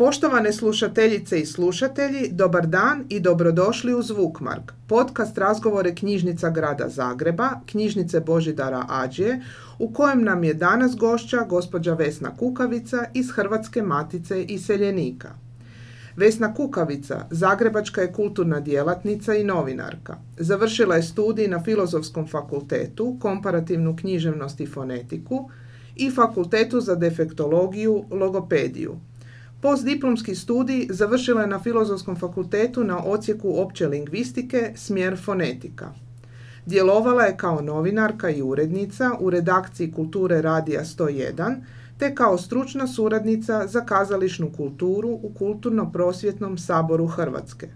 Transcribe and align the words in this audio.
Poštovane 0.00 0.52
slušateljice 0.52 1.40
i 1.40 1.46
slušatelji, 1.46 2.28
dobar 2.32 2.66
dan 2.66 3.04
i 3.08 3.20
dobrodošli 3.20 3.94
u 3.94 4.02
Zvukmark, 4.02 4.72
podcast 4.86 5.38
razgovore 5.38 5.94
knjižnica 5.94 6.50
grada 6.50 6.88
Zagreba, 6.88 7.50
knjižnice 7.66 8.20
Božidara 8.20 8.84
Ađije, 8.88 9.40
u 9.78 9.92
kojem 9.92 10.22
nam 10.24 10.44
je 10.44 10.54
danas 10.54 10.96
gošća 10.96 11.44
gospođa 11.48 11.94
Vesna 11.94 12.36
Kukavica 12.36 13.04
iz 13.14 13.30
Hrvatske 13.30 13.82
matice 13.82 14.42
iseljenika. 14.42 15.28
Vesna 16.16 16.54
Kukavica, 16.54 17.26
zagrebačka 17.30 18.00
je 18.00 18.12
kulturna 18.12 18.60
djelatnica 18.60 19.34
i 19.34 19.44
novinarka. 19.44 20.16
Završila 20.38 20.96
je 20.96 21.02
studij 21.02 21.48
na 21.48 21.62
Filozofskom 21.62 22.26
fakultetu, 22.26 23.16
komparativnu 23.20 23.96
književnost 23.96 24.60
i 24.60 24.66
fonetiku 24.66 25.50
i 25.96 26.10
Fakultetu 26.10 26.80
za 26.80 26.94
defektologiju, 26.94 28.04
logopediju. 28.10 28.96
Postdiplomski 29.62 30.34
studij 30.34 30.86
završila 30.90 31.40
je 31.40 31.46
na 31.46 31.60
Filozofskom 31.60 32.16
fakultetu 32.16 32.84
na 32.84 33.04
ocijeku 33.04 33.54
opće 33.56 33.88
lingvistike, 33.88 34.72
smjer 34.76 35.18
fonetika. 35.24 35.92
Djelovala 36.66 37.22
je 37.22 37.36
kao 37.36 37.60
novinarka 37.60 38.30
i 38.30 38.42
urednica 38.42 39.10
u 39.20 39.30
redakciji 39.30 39.92
Kulture 39.92 40.42
Radija 40.42 40.84
101, 40.84 41.54
te 41.98 42.14
kao 42.14 42.38
stručna 42.38 42.86
suradnica 42.86 43.66
za 43.66 43.80
kazališnu 43.80 44.50
kulturu 44.56 45.08
u 45.08 45.32
Kulturno-prosvjetnom 45.38 46.58
saboru 46.58 47.06
Hrvatske. 47.06 47.68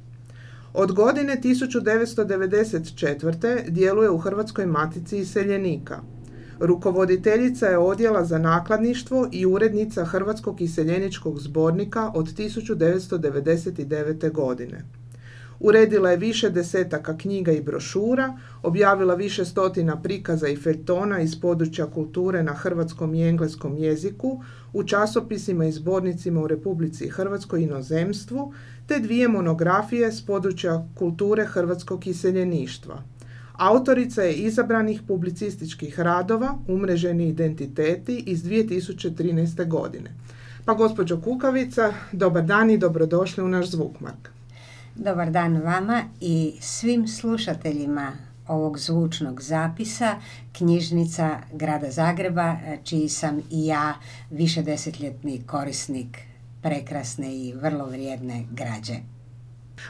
Od 0.75 0.93
godine 0.93 1.41
1994. 1.45 3.71
djeluje 3.71 4.11
u 4.11 4.19
Hrvatskoj 4.19 4.67
matici 4.67 5.19
iseljenika– 5.19 6.01
Rukovoditeljica 6.61 7.67
je 7.67 7.79
odjela 7.79 8.25
za 8.25 8.39
nakladništvo 8.39 9.29
i 9.33 9.47
urednica 9.47 10.05
Hrvatskog 10.05 10.61
iseljeničkog 10.61 11.41
zbornika 11.41 12.13
od 12.15 12.35
1999. 12.39 14.33
godine. 14.33 14.85
Uredila 15.61 16.11
je 16.11 16.17
više 16.17 16.51
desetaka 16.51 17.19
knjiga 17.19 17.53
i 17.53 17.63
brošura, 17.63 18.39
objavila 18.63 19.15
više 19.15 19.45
stotina 19.45 20.03
prikaza 20.03 20.49
i 20.49 20.57
feljtona 20.57 21.21
iz 21.21 21.41
područja 21.41 21.87
kulture 21.87 22.43
na 22.43 22.53
hrvatskom 22.53 23.15
i 23.15 23.29
engleskom 23.29 23.77
jeziku 23.77 24.43
u 24.73 24.85
časopisima 24.85 25.67
i 25.67 25.73
zbornicima 25.73 26.41
u 26.41 26.47
Republici 26.47 27.09
Hrvatskoj 27.09 27.61
i 27.61 27.65
inozemstvu, 27.65 28.53
te 28.87 28.99
dvije 28.99 29.29
monografije 29.29 30.13
s 30.13 30.27
područja 30.27 30.89
kulture 30.99 31.45
hrvatskog 31.45 32.07
iseljeništva– 32.07 33.03
Autorica 33.57 34.23
je 34.23 34.35
izabranih 34.35 35.03
publicističkih 35.09 36.01
radova 36.01 36.59
Umreženi 36.69 37.29
identiteti 37.29 38.23
iz 38.27 38.43
2013. 38.45 39.69
godine. 39.69 40.11
Pa 40.65 40.75
gospođo 40.75 41.21
Kukavica, 41.21 41.93
dobar 42.13 42.45
dan 42.45 42.71
i 42.71 42.79
dobrodošli 42.79 43.45
u 43.45 43.49
naš 43.49 43.71
Zvukmark. 43.71 44.31
Dobar 44.95 45.31
dan 45.31 45.57
vama 45.57 46.03
i 46.21 46.53
svim 46.61 47.09
slušateljima 47.09 48.13
ovog 48.49 48.79
zvučnog 48.79 49.43
zapisa 49.43 50.15
knjižnica 50.53 51.39
Grada 51.53 51.91
Zagreba, 51.91 52.57
čiji 52.85 53.09
sam 53.09 53.39
i 53.51 53.67
ja 53.67 53.95
višedesetljetni 54.31 55.43
korisnik 55.47 56.19
prekrasne 56.63 57.37
i 57.37 57.55
vrlo 57.63 57.87
vrijedne 57.87 58.45
građe. 58.51 59.14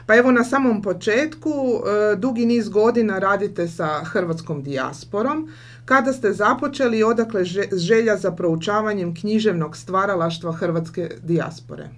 Pa 0.05 0.15
evo 0.15 0.31
na 0.31 0.43
samom 0.43 0.81
početku, 0.81 1.49
e, 1.51 2.15
dugi 2.15 2.45
niz 2.45 2.69
godina 2.69 3.19
radite 3.19 3.67
sa 3.67 3.87
hrvatskom 4.03 4.63
dijasporom. 4.63 5.49
Kada 5.85 6.13
ste 6.13 6.33
započeli 6.33 7.03
odakle 7.03 7.43
želja 7.71 8.17
za 8.17 8.31
proučavanjem 8.31 9.15
književnog 9.15 9.77
stvaralaštva 9.77 10.51
hrvatske 10.53 11.09
dijaspore? 11.23 11.89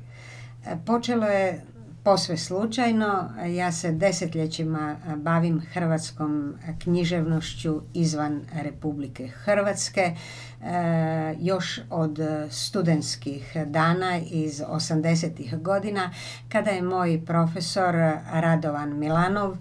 E, 0.66 0.78
počelo 0.86 1.26
je 1.26 1.62
posve 2.08 2.38
slučajno. 2.38 3.30
Ja 3.56 3.72
se 3.72 3.92
desetljećima 3.92 4.96
bavim 5.16 5.62
hrvatskom 5.74 6.54
književnošću 6.84 7.82
izvan 7.94 8.42
Republike 8.64 9.28
Hrvatske. 9.28 10.16
E, 10.62 11.36
još 11.40 11.80
od 11.90 12.20
studentskih 12.50 13.58
dana 13.66 14.18
iz 14.18 14.62
80. 14.62 15.62
godina 15.62 16.12
kada 16.50 16.72
je 16.72 16.82
moj 16.82 17.22
profesor 17.26 17.96
Radovan 18.34 19.00
Milanov 19.00 19.54
e, 19.54 19.58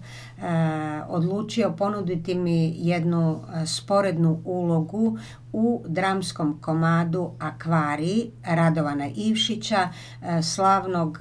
odlučio 1.07 1.71
ponuditi 1.71 2.35
mi 2.35 2.73
jednu 2.77 3.39
sporednu 3.65 4.41
ulogu 4.45 5.17
u 5.53 5.83
dramskom 5.87 6.59
komadu 6.61 7.31
Akvari 7.39 8.31
Radovana 8.45 9.09
Ivšića, 9.15 9.89
e, 10.21 10.41
slavnog 10.41 11.17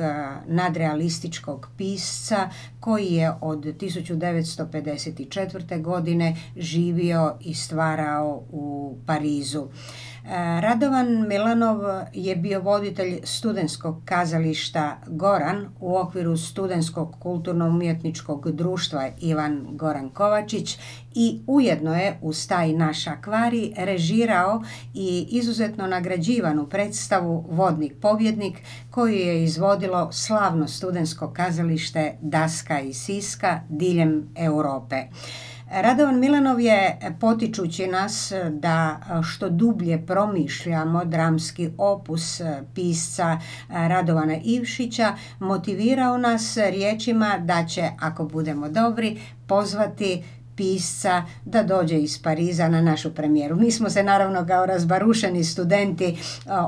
nadrealističkog 0.47 1.69
pisca 1.77 2.51
koji 2.81 3.07
je 3.07 3.33
od 3.41 3.59
1954. 3.59 5.83
godine 5.83 6.37
živio 6.57 7.37
i 7.41 7.55
stvarao 7.55 8.43
u 8.51 8.97
Parizu. 9.07 9.66
Radovan 10.61 11.29
Milanov 11.29 11.81
je 12.13 12.37
bio 12.37 12.61
voditelj 12.61 13.21
studentskog 13.25 14.03
kazališta 14.05 14.97
Goran 15.07 15.69
u 15.81 15.97
okviru 15.97 16.37
studentskog 16.37 17.17
kulturno-umjetničkog 17.19 18.51
društva 18.51 19.09
Ivan 19.21 19.67
Goran 19.71 20.09
Kovačić 20.09 20.79
i 21.15 21.41
ujedno 21.47 21.95
je 21.95 22.19
u 22.23 22.33
taj 22.49 22.73
naš 22.73 23.07
akvari 23.07 23.73
režirao 23.77 24.63
i 24.95 25.27
izuzetno 25.31 25.87
nagrađivanu 25.87 26.67
predstavu 26.67 27.45
Vodnik 27.51 27.93
pobjednik 28.01 28.59
koju 28.91 29.15
je 29.15 29.45
izvodilo 29.45 30.13
slavno 30.13 30.69
studentsko 30.69 31.33
kazalište 31.33 32.19
Daska 32.21 32.81
i 32.81 32.95
Siska 32.95 33.61
diljem 33.69 34.29
Europe. 34.37 35.03
Radovan 35.71 36.19
Milanov 36.19 36.61
je 36.61 36.99
potičući 37.21 37.87
nas 37.87 38.33
da 38.51 39.01
što 39.23 39.49
dublje 39.49 40.07
promišljamo 40.07 41.05
dramski 41.05 41.71
opus 41.79 42.41
pisca 42.75 43.39
Radovana 43.69 44.37
Ivšića 44.45 45.15
motivirao 45.39 46.19
nas 46.19 46.57
riječima 46.57 47.39
da 47.39 47.67
će, 47.67 47.91
ako 48.01 48.25
budemo 48.25 48.69
dobri, 48.69 49.21
pozvati 49.47 50.25
pisca 50.57 51.23
da 51.45 51.63
dođe 51.63 51.97
iz 51.97 52.23
Pariza 52.23 52.69
na 52.69 52.83
našu 52.83 53.15
premijeru. 53.15 53.57
Mi 53.57 53.71
smo 53.71 53.91
se 53.91 54.03
naravno 54.03 54.47
kao 54.47 54.67
razbarušeni 54.67 55.45
studenti 55.45 56.05
e, 56.07 56.17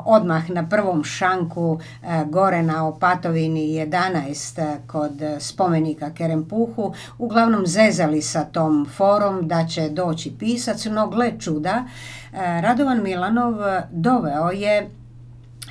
odmah 0.05 0.51
na 0.51 0.69
prvom 0.69 1.05
šanku 1.05 1.81
e, 2.03 2.25
gore 2.25 2.63
na 2.63 2.87
Opatovini 2.89 3.61
11 3.61 4.63
e, 4.63 4.79
kod 4.87 5.23
spomenika 5.39 6.11
Kerempuhu 6.15 6.95
uglavnom 7.19 7.67
zezali 7.67 8.23
sa 8.23 8.45
tom 8.45 8.87
forom 8.97 9.49
da 9.49 9.67
će 9.67 9.89
doći 9.89 10.33
pisac, 10.39 10.85
no 10.85 11.09
gle 11.09 11.33
čuda, 11.39 11.85
Radovan 12.33 13.03
Milanov 13.03 13.55
doveo 13.91 14.51
je 14.51 14.91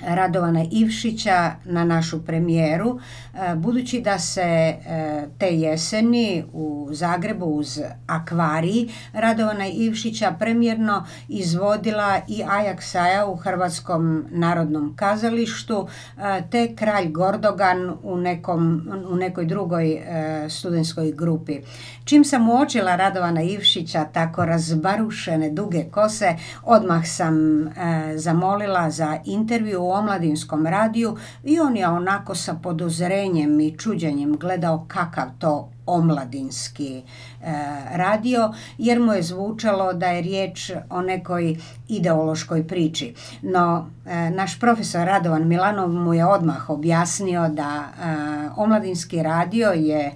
Radovana 0.02 0.66
Ivšića 0.72 1.52
na 1.66 1.86
našu 1.86 2.26
premijeru, 2.26 3.00
e, 3.34 3.56
budući 3.56 4.02
da 4.02 4.20
se 4.20 4.42
e, 4.42 4.78
te 5.38 5.48
jeseni 5.48 6.44
u 6.54 6.90
Zagrebu 6.92 7.46
uz 7.46 7.80
akvariji 8.08 8.90
Radovana 9.14 9.68
Ivšića 9.68 10.36
premijerno 10.40 11.06
izvodila 11.28 12.22
i 12.28 12.44
Ajaksaja 12.50 13.26
u 13.26 13.36
Hrvatskom 13.36 14.26
narodnom 14.32 14.96
kazalištu, 14.96 15.88
e, 16.18 16.42
te 16.52 16.76
Kralj 16.76 17.12
Gordogan 17.12 17.98
u, 18.04 18.18
nekom, 18.18 18.90
u 19.10 19.16
nekoj 19.16 19.46
drugoj 19.46 20.02
studentskoj 20.50 21.12
grupi. 21.12 21.60
Čim 22.06 22.26
sam 22.26 22.50
uočila 22.50 22.96
Radovana 22.96 23.42
Ivšića 23.42 24.06
tako 24.14 24.46
razbarušene 24.46 25.50
duge 25.50 25.84
kose, 25.92 26.36
odmah 26.64 27.08
sam 27.08 27.36
zamolila 28.16 28.90
za 28.90 29.20
intervju 29.26 29.87
omladinskom 29.92 30.68
radiju 30.68 31.18
i 31.44 31.60
on 31.60 31.78
je 31.78 31.88
onako 31.88 32.36
sa 32.36 32.54
podozrenjem 32.54 33.60
i 33.60 33.78
čuđenjem 33.78 34.38
gledao 34.38 34.86
kakav 34.88 35.28
to 35.40 35.70
omladinski 35.88 36.98
e, 36.98 37.04
radio 37.92 38.54
jer 38.78 39.00
mu 39.00 39.14
je 39.14 39.24
zvučalo 39.24 39.94
da 39.94 40.08
je 40.08 40.22
riječ 40.22 40.72
o 40.90 41.02
nekoj 41.02 41.56
ideološkoj 41.88 42.68
priči. 42.68 43.14
No, 43.42 43.90
e, 44.06 44.30
naš 44.30 44.60
profesor 44.60 45.08
Radovan 45.08 45.48
Milanov 45.48 45.90
mu 45.90 46.14
je 46.14 46.26
odmah 46.26 46.70
objasnio 46.70 47.50
da 47.50 47.84
e, 47.84 48.50
omladinski 48.56 49.24
radio 49.24 49.70
je 49.70 50.14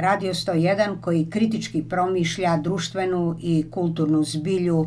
radio 0.00 0.34
101 0.34 1.00
koji 1.00 1.30
kritički 1.30 1.82
promišlja 1.82 2.56
društvenu 2.56 3.36
i 3.40 3.66
kulturnu 3.70 4.24
zbilju 4.24 4.86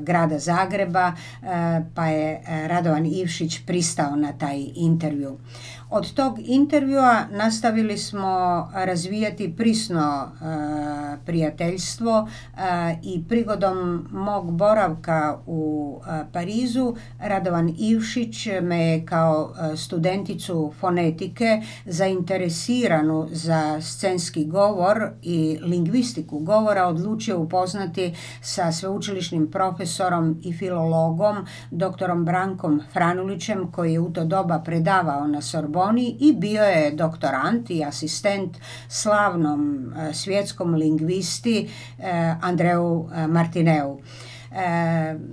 grada 0.00 0.38
Zagreba, 0.38 1.12
pa 1.94 2.06
je 2.06 2.42
Radovan 2.66 3.06
Ivšić 3.06 3.60
pristao 3.66 4.16
na 4.16 4.32
taj 4.32 4.66
intervju. 4.74 5.38
Od 5.90 6.12
tog 6.12 6.38
intervjua 6.44 7.24
nastavili 7.30 7.98
smo 7.98 8.28
razvijati 8.74 9.56
prisno 9.56 10.28
prijateljstvo 11.26 12.28
i 13.02 13.24
prigodom 13.28 14.08
mog 14.10 14.52
boravka 14.52 15.38
u 15.46 16.00
Parizu 16.32 16.94
Radovan 17.18 17.74
Ivšić 17.78 18.48
me 18.62 19.06
kao 19.06 19.52
studenticu 19.76 20.72
fonetike 20.80 21.62
zainteresiranu 21.84 23.28
za 23.30 23.80
scenski 23.80 24.44
govor 24.44 25.10
i 25.22 25.58
lingvistiku 25.62 26.38
govora 26.38 26.86
odlučio 26.86 27.40
upoznati 27.40 28.14
sa 28.40 28.72
sveučilišnim 28.72 29.50
profesorom 29.50 30.40
i 30.42 30.52
filologom 30.52 31.36
doktorom 31.70 32.24
Brankom 32.24 32.82
Franulićem 32.92 33.72
koji 33.72 33.92
je 33.92 34.00
u 34.00 34.12
to 34.12 34.24
doba 34.24 34.58
predavao 34.58 35.26
na 35.26 35.40
Sorboni 35.76 36.16
i 36.20 36.32
bio 36.32 36.62
je 36.62 36.90
doktorant 36.90 37.70
i 37.70 37.84
asistent 37.84 38.56
slavnom 38.88 39.92
e, 39.92 40.14
svjetskom 40.14 40.74
lingvisti 40.74 41.68
e, 41.98 42.34
Andreu 42.42 43.08
e, 43.14 43.26
Martineu. 43.26 43.98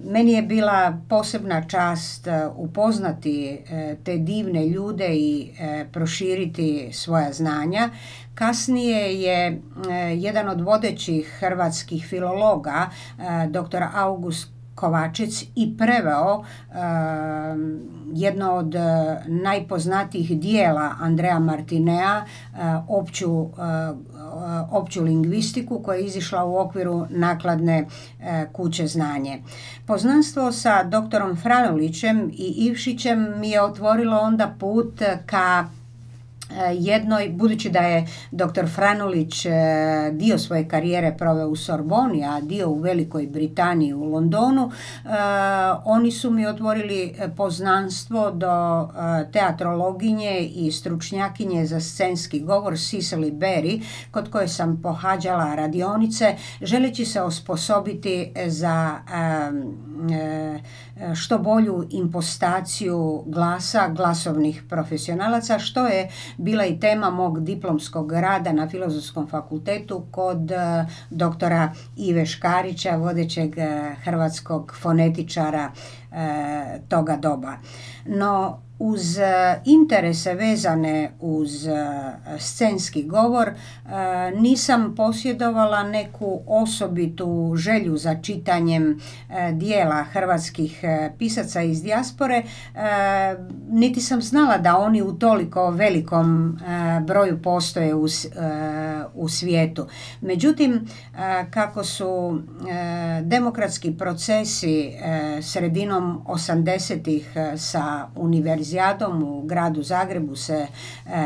Meni 0.03 0.31
je 0.31 0.41
bila 0.41 0.97
posebna 1.09 1.67
čast 1.67 2.27
upoznati 2.55 3.59
te 4.03 4.17
divne 4.17 4.67
ljude 4.67 5.07
i 5.09 5.51
proširiti 5.91 6.89
svoja 6.93 7.33
znanja. 7.33 7.89
Kasnije 8.35 9.21
je 9.21 9.61
jedan 10.15 10.49
od 10.49 10.61
vodećih 10.61 11.37
hrvatskih 11.39 12.05
filologa, 12.05 12.89
dr. 13.49 13.83
August 13.93 14.53
Kovačec 14.75 15.43
i 15.55 15.77
preveo 15.77 16.37
uh, 16.37 16.45
jedno 18.13 18.53
od 18.53 18.75
uh, 18.75 18.81
najpoznatijih 19.27 20.39
dijela 20.39 20.95
Andreja 20.99 21.39
Martinea, 21.39 22.21
uh, 22.21 22.59
opću, 22.87 23.31
uh, 23.31 23.51
opću 24.71 25.03
lingvistiku 25.03 25.83
koja 25.83 25.97
je 25.97 26.05
izišla 26.05 26.45
u 26.45 26.57
okviru 26.57 27.05
nakladne 27.09 27.85
kuće 28.51 28.87
znanje. 28.87 29.41
Poznanstvo 29.85 30.51
sa 30.51 30.83
doktorom 30.83 31.35
Franulićem 31.35 32.31
i 32.33 32.53
Ivšićem 32.57 33.39
mi 33.39 33.49
je 33.49 33.61
otvorilo 33.61 34.19
onda 34.19 34.55
put 34.59 35.01
ka 35.25 35.65
jednoj, 36.73 37.29
budući 37.29 37.69
da 37.69 37.79
je 37.79 38.07
dr. 38.31 38.67
Franulić 38.75 39.45
e, 39.45 39.51
dio 40.11 40.37
svoje 40.37 40.67
karijere 40.67 41.15
proveo 41.17 41.47
u 41.47 41.55
Sorboni, 41.55 42.25
a 42.25 42.41
dio 42.41 42.69
u 42.69 42.79
Velikoj 42.79 43.27
Britaniji 43.27 43.93
u 43.93 44.03
Londonu, 44.03 44.71
e, 44.71 45.09
oni 45.85 46.11
su 46.11 46.31
mi 46.31 46.47
otvorili 46.47 47.15
poznanstvo 47.37 48.31
do 48.31 48.87
teatrologinje 49.31 50.39
i 50.39 50.71
stručnjakinje 50.71 51.65
za 51.65 51.79
scenski 51.79 52.39
govor 52.39 52.73
Cicely 52.73 53.31
Berry, 53.31 53.81
kod 54.11 54.31
koje 54.31 54.47
sam 54.47 54.79
pohađala 54.83 55.55
radionice, 55.55 56.35
želeći 56.61 57.05
se 57.05 57.21
osposobiti 57.21 58.33
za 58.47 58.97
što 61.15 61.37
bolju 61.37 61.87
impostaciju 61.89 63.23
glasa, 63.25 63.87
glasovnih 63.87 64.63
profesionalaca, 64.69 65.59
što 65.59 65.87
je 65.87 66.09
bila 66.37 66.65
i 66.65 66.79
tema 66.79 67.09
mog 67.09 67.43
diplomskog 67.43 68.11
rada 68.11 68.53
na 68.53 68.69
Filozofskom 68.69 69.27
fakultetu 69.27 70.05
kod 70.11 70.51
e, 70.51 70.85
doktora 71.09 71.73
Ive 71.97 72.25
Škarića, 72.25 72.95
vodećeg 72.95 73.57
e, 73.57 73.95
hrvatskog 74.03 74.75
fonetičara 74.81 75.71
e, 76.11 76.79
toga 76.89 77.17
doba. 77.17 77.53
No, 78.05 78.59
uz 78.83 79.17
e, 79.17 79.61
interese 79.65 80.33
vezane 80.33 81.11
uz 81.19 81.67
e, 81.67 81.71
scenski 82.39 83.03
govor 83.03 83.47
e, 83.47 83.53
nisam 84.35 84.95
posjedovala 84.95 85.83
neku 85.83 86.41
osobitu 86.47 87.53
želju 87.55 87.97
za 87.97 88.15
čitanjem 88.21 88.99
dijela 89.53 90.03
hrvatskih 90.03 90.83
pisaca 91.17 91.61
iz 91.61 91.83
dijaspore 91.83 92.43
niti 93.69 94.01
sam 94.01 94.21
znala 94.21 94.57
da 94.57 94.77
oni 94.77 95.01
u 95.01 95.13
toliko 95.13 95.69
velikom 95.69 96.59
broju 97.07 97.41
postoje 97.41 97.95
u, 97.95 98.05
u 99.13 99.29
svijetu. 99.29 99.87
Međutim, 100.21 100.87
kako 101.49 101.83
su 101.83 102.41
demokratski 103.21 103.97
procesi 103.97 104.91
sredinom 105.41 106.21
80-ih 106.27 107.33
sa 107.57 108.07
univerzitetom 108.15 108.72
univerzijadom 108.73 109.23
u 109.23 109.41
gradu 109.41 109.83
Zagrebu 109.83 110.35
se 110.35 110.53
e, 110.53 110.67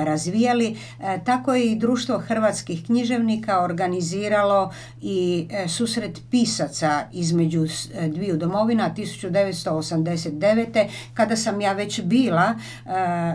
razvijali, 0.05 0.77
e, 0.99 1.19
tako 1.25 1.53
je 1.53 1.71
i 1.71 1.75
društvo 1.75 2.19
hrvatskih 2.19 2.85
književnika 2.85 3.63
organiziralo 3.63 4.71
i 5.01 5.47
e, 5.51 5.67
susret 5.67 6.21
pisaca 6.31 7.03
između 7.11 7.65
dviju 8.07 8.37
domovina 8.37 8.93
1989. 8.97 10.87
kada 11.13 11.35
sam 11.35 11.61
ja 11.61 11.73
već 11.73 12.01
bila 12.01 12.55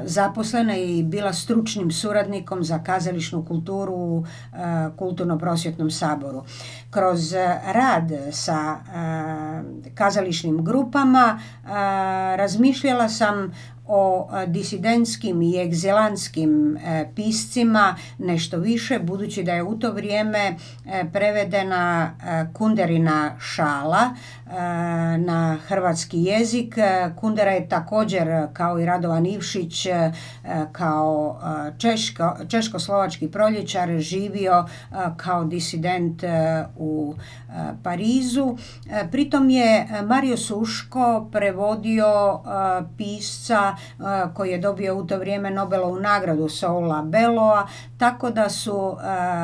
zaposlena 0.04 0.76
i 0.76 1.02
bila 1.02 1.32
stručnim 1.32 1.90
suradnikom 1.90 2.64
za 2.64 2.78
kazališnu 2.78 3.44
kulturu 3.44 3.92
u 3.92 4.24
Kulturno-prosvjetnom 4.98 5.90
saboru. 5.90 6.44
Kroz 6.90 7.32
rad 7.72 8.10
sa 8.32 8.76
kazališnim 9.94 10.64
grupama 10.64 11.40
razmišljala 12.36 13.08
sam 13.08 13.52
o 13.87 14.29
disidentskim 14.46 15.43
i 15.43 15.61
egzilantskim 15.61 16.76
e, 16.76 17.06
piscima 17.14 17.96
nešto 18.19 18.56
više, 18.56 18.99
budući 18.99 19.43
da 19.43 19.52
je 19.52 19.62
u 19.62 19.79
to 19.79 19.93
vrijeme 19.93 20.56
e, 20.87 21.05
prevedena 21.12 22.14
e, 22.23 22.46
Kunderina 22.52 23.37
šala 23.40 24.11
na 25.19 25.58
hrvatski 25.69 26.22
jezik. 26.22 26.75
Kundera 27.20 27.50
je 27.50 27.69
također, 27.69 28.46
kao 28.52 28.81
i 28.81 28.87
Radovan 28.87 29.26
Ivšić, 29.26 29.87
kao 30.72 31.40
češko, 31.78 32.37
češko-slovački 32.49 33.31
proljećar 33.31 33.99
živio 33.99 34.66
kao 35.16 35.44
disident 35.44 36.22
u 36.76 37.14
Parizu. 37.82 38.56
Pritom 39.10 39.50
je 39.50 39.87
Mario 40.06 40.37
Suško 40.37 41.28
prevodio 41.32 42.40
pisca 42.96 43.76
koji 44.34 44.50
je 44.50 44.58
dobio 44.58 44.96
u 44.96 45.06
to 45.06 45.19
vrijeme 45.19 45.50
Nobelovu 45.50 46.00
nagradu 46.00 46.48
Saula 46.48 47.02
Beloa, 47.02 47.66
tako 48.02 48.31
da 48.31 48.50
su 48.50 48.96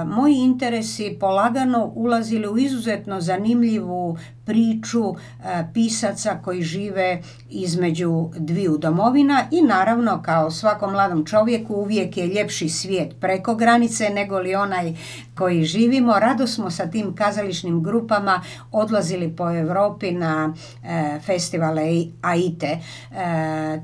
moji 0.07 0.37
interesi 0.37 1.17
polagano 1.21 1.93
ulazili 1.95 2.49
u 2.49 2.59
izuzetno 2.59 3.21
zanimljivu 3.21 4.19
priču 4.49 5.05
e, 5.09 5.65
pisaca 5.75 6.39
koji 6.45 6.63
žive 6.63 7.23
između 7.51 8.29
dviju 8.37 8.79
domovina 8.79 9.45
i 9.51 9.63
naravno 9.63 10.23
kao 10.23 10.51
svakom 10.51 10.93
mladom 10.93 11.25
čovjeku 11.27 11.75
uvijek 11.75 12.17
je 12.17 12.27
ljepši 12.27 12.69
svijet 12.69 13.21
preko 13.21 13.55
granice 13.55 14.11
nego 14.11 14.39
li 14.39 14.55
onaj 14.55 14.95
koji 15.39 15.65
živimo. 15.65 16.19
Rado 16.19 16.47
smo 16.47 16.71
sa 16.71 16.87
tim 16.87 17.15
kazališnim 17.15 17.83
grupama 17.83 18.43
odlazili 18.73 19.37
po 19.37 19.51
Europi 19.51 20.11
na 20.11 20.55
e, 20.85 21.21
festivale 21.21 21.83
AITE. 22.23 22.67
E, 22.67 22.79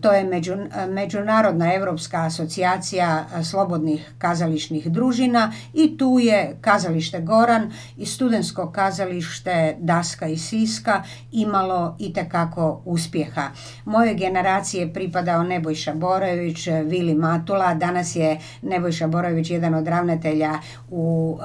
to 0.00 0.12
je 0.12 0.42
Međunarodna 0.88 1.74
Europska 1.74 2.24
asocijacija 2.24 3.26
slobodnih 3.50 4.12
kazališnih 4.18 4.90
družina 4.90 5.52
i 5.74 5.98
tu 5.98 6.18
je 6.20 6.56
kazalište 6.60 7.20
Goran 7.20 7.72
i 7.96 8.06
studentsko 8.06 8.72
kazalište 8.72 9.76
Daska 9.78 10.26
i 10.26 10.38
Siska 10.38 11.02
imalo 11.32 11.96
itekako 11.98 12.82
uspjeha. 12.84 13.48
Moje 13.84 14.14
generacije 14.14 14.92
pripadao 14.92 15.42
Nebojša 15.42 15.94
Borojević, 15.94 16.68
Vili 16.84 17.14
Matula, 17.14 17.74
danas 17.74 18.16
je 18.16 18.40
Nebojša 18.62 19.06
Borojević 19.06 19.50
jedan 19.50 19.74
od 19.74 19.88
ravnatelja 19.88 20.58
u 20.90 21.38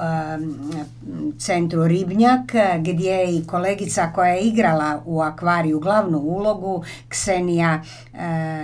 centru 1.38 1.86
Ribnjak 1.86 2.52
gdje 2.78 3.10
je 3.10 3.36
i 3.36 3.46
kolegica 3.46 4.12
koja 4.14 4.28
je 4.28 4.40
igrala 4.40 5.02
u 5.06 5.20
akvariju 5.20 5.80
glavnu 5.80 6.18
ulogu 6.18 6.84
Ksenija, 7.08 7.82
uh, 8.12 8.20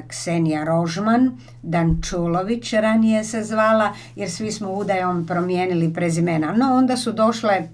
Ksenija 0.09 0.65
Rožman, 0.65 1.39
Dančulović 1.63 2.73
ranije 2.73 3.25
se 3.25 3.43
zvala 3.43 3.93
jer 4.17 4.31
svi 4.31 4.53
smo 4.53 4.73
udajom 4.73 5.27
promijenili 5.27 5.95
prezimena. 5.95 6.53
No 6.53 6.75
onda 6.77 6.97
su 6.97 7.13
došle 7.13 7.69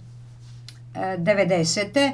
90. 0.94 2.12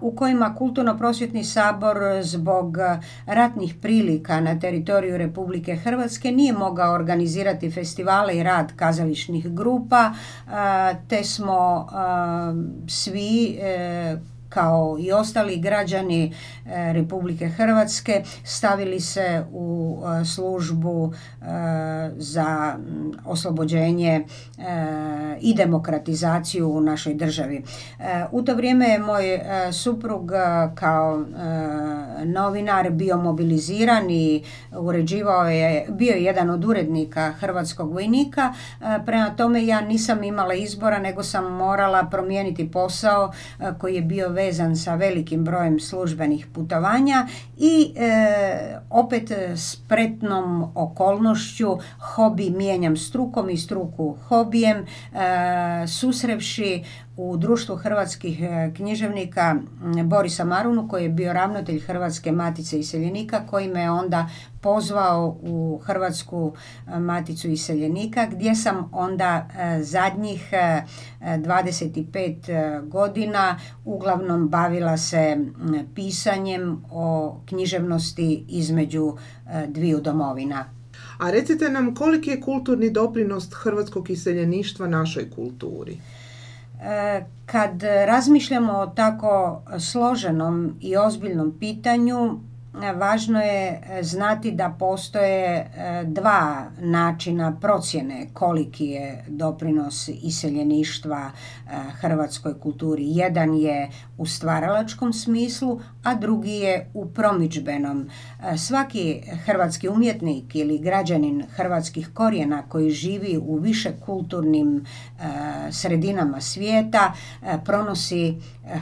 u 0.00 0.16
kojima 0.16 0.54
Kulturno-prosvjetni 0.58 1.44
sabor 1.44 1.98
zbog 2.22 2.76
ratnih 3.26 3.74
prilika 3.82 4.40
na 4.40 4.58
teritoriju 4.60 5.18
Republike 5.18 5.76
Hrvatske 5.76 6.32
nije 6.32 6.52
mogao 6.52 6.94
organizirati 6.94 7.70
festivale 7.70 8.36
i 8.36 8.42
rad 8.42 8.72
kazališnih 8.76 9.48
grupa, 9.48 10.12
te 11.08 11.24
smo 11.24 11.88
svi 12.88 13.58
e, 13.60 14.16
kao 14.54 14.96
i 15.00 15.12
ostali 15.12 15.56
građani 15.56 16.34
Republike 16.92 17.48
Hrvatske 17.48 18.22
stavili 18.44 19.00
se 19.00 19.44
u 19.52 19.98
službu 20.34 21.12
za 22.16 22.76
oslobođenje 23.26 24.24
i 25.40 25.54
demokratizaciju 25.54 26.70
u 26.70 26.80
našoj 26.80 27.14
državi. 27.14 27.62
U 28.30 28.42
to 28.42 28.54
vrijeme 28.54 28.88
je 28.88 28.98
moj 28.98 29.40
suprug 29.72 30.32
kao 30.74 31.24
novinar 32.24 32.90
bio 32.90 33.16
mobiliziran 33.16 34.10
i 34.10 34.42
uređivao 34.78 35.48
je, 35.48 35.86
bio 35.88 36.12
je 36.12 36.24
jedan 36.24 36.50
od 36.50 36.64
urednika 36.64 37.32
Hrvatskog 37.32 37.92
vojnika, 37.92 38.52
prema 39.06 39.30
tome 39.36 39.66
ja 39.66 39.80
nisam 39.80 40.24
imala 40.24 40.54
izbora 40.54 40.98
nego 40.98 41.22
sam 41.22 41.52
morala 41.52 42.04
promijeniti 42.04 42.70
posao 42.70 43.32
koji 43.78 43.94
je 43.94 44.02
bio 44.02 44.28
vezan 44.42 44.76
sa 44.76 44.94
velikim 44.94 45.44
brojem 45.44 45.80
službenih 45.80 46.46
putovanja 46.54 47.26
i 47.56 47.92
e, 47.96 48.78
opet 48.90 49.32
spretnom 49.56 50.72
okolnošću 50.74 51.76
hobi 52.14 52.50
mijenjam 52.50 52.96
strukom 52.96 53.50
i 53.50 53.56
struku 53.56 54.16
hobijem 54.28 54.78
e, 54.78 54.86
susrevši 55.86 56.84
u 57.16 57.36
društvu 57.36 57.76
hrvatskih 57.76 58.42
e, 58.42 58.72
književnika 58.76 59.56
Borisa 60.04 60.44
Marunu 60.44 60.88
koji 60.88 61.02
je 61.02 61.08
bio 61.08 61.32
ravnatelj 61.32 61.80
Hrvatske 61.80 62.32
matice 62.32 62.78
iseljenika 62.78 63.46
koji 63.46 63.68
me 63.68 63.90
onda 63.90 64.28
pozvao 64.60 65.38
u 65.42 65.80
Hrvatsku 65.84 66.52
e, 66.86 66.98
maticu 66.98 67.48
iseljenika 67.48 68.26
gdje 68.26 68.54
sam 68.54 68.88
onda 68.92 69.48
e, 69.58 69.82
zadnjih 69.82 70.52
25 71.20 72.88
godina 72.88 73.58
uglavnom 73.84 74.48
bavila 74.48 74.96
se 74.96 75.36
pisanjem 75.94 76.84
o 76.90 77.36
književnosti 77.46 78.44
između 78.48 79.16
dviju 79.68 80.00
domovina. 80.00 80.64
A 81.18 81.30
recite 81.30 81.68
nam 81.68 81.94
koliki 81.94 82.30
je 82.30 82.40
kulturni 82.40 82.90
doprinos 82.90 83.48
hrvatskog 83.52 84.10
iseljeništva 84.10 84.86
našoj 84.86 85.30
kulturi? 85.30 85.98
Kad 87.46 87.82
razmišljamo 87.82 88.72
o 88.72 88.86
tako 88.86 89.62
složenom 89.78 90.76
i 90.80 90.96
ozbiljnom 90.96 91.56
pitanju, 91.58 92.40
važno 92.72 93.40
je 93.40 93.68
e, 93.68 94.02
znati 94.02 94.50
da 94.52 94.74
postoje 94.78 95.46
e, 95.46 96.04
dva 96.06 96.64
načina 96.80 97.56
procjene 97.60 98.26
koliki 98.32 98.86
je 98.86 99.24
doprinos 99.28 100.08
iseljeništva 100.08 101.30
e, 101.30 101.30
hrvatskoj 102.00 102.60
kulturi. 102.60 103.04
Jedan 103.06 103.54
je 103.54 103.90
u 104.18 104.26
stvaralačkom 104.26 105.12
smislu, 105.12 105.80
a 106.02 106.14
drugi 106.14 106.50
je 106.50 106.90
u 106.94 107.06
promičbenom. 107.06 108.08
Svaki 108.56 109.20
hrvatski 109.44 109.88
umjetnik 109.88 110.54
ili 110.54 110.78
građanin 110.78 111.44
hrvatskih 111.56 112.08
korijena 112.14 112.62
koji 112.68 112.90
živi 112.90 113.38
u 113.42 113.56
više 113.56 113.92
kulturnim 114.04 114.84
sredinama 115.70 116.40
svijeta 116.40 117.12
pronosi 117.64 118.36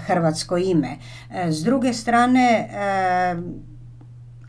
hrvatsko 0.06 0.56
ime. 0.56 0.96
S 1.48 1.64
druge 1.64 1.92
strane, 1.92 2.68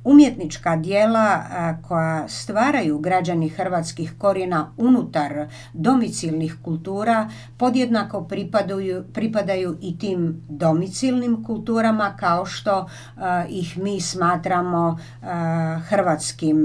umjetnička 0.04 0.76
dijela 0.76 1.44
koja 1.88 2.28
stvaraju 2.28 3.00
građani 3.00 3.50
hrvatskih 3.50 4.14
korijena 4.18 4.74
unutar 4.78 5.48
domicilnih 5.74 6.56
kultura 6.64 7.30
podjednako 7.58 8.24
pripadaju, 8.24 9.04
pripadaju 9.14 9.78
i 9.82 9.98
tim 9.98 10.42
domicilnim 10.50 11.44
kulturama 11.44 12.16
kao 12.20 12.46
što 12.46 12.88
ih 13.50 13.78
mi 13.78 14.02
smatramo 14.02 14.98
hrvatskim 15.90 16.58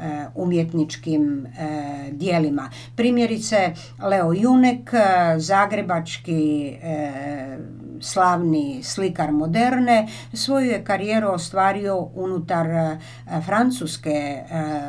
e, 0.00 0.26
umjetničkim 0.34 1.46
e, 1.46 2.12
dijelima. 2.12 2.70
Primjerice 2.96 3.74
Leo 4.02 4.32
Junek, 4.32 4.90
zagrebački 5.38 6.66
e, 6.82 7.58
slavni 8.00 8.82
slikar 8.82 9.32
moderne, 9.32 10.08
svoju 10.32 10.70
je 10.70 10.84
karijeru 10.84 11.28
ostvario 11.28 11.96
unutar 12.14 12.66
e, 12.66 12.98
francuske 13.46 14.10
e, 14.10 14.44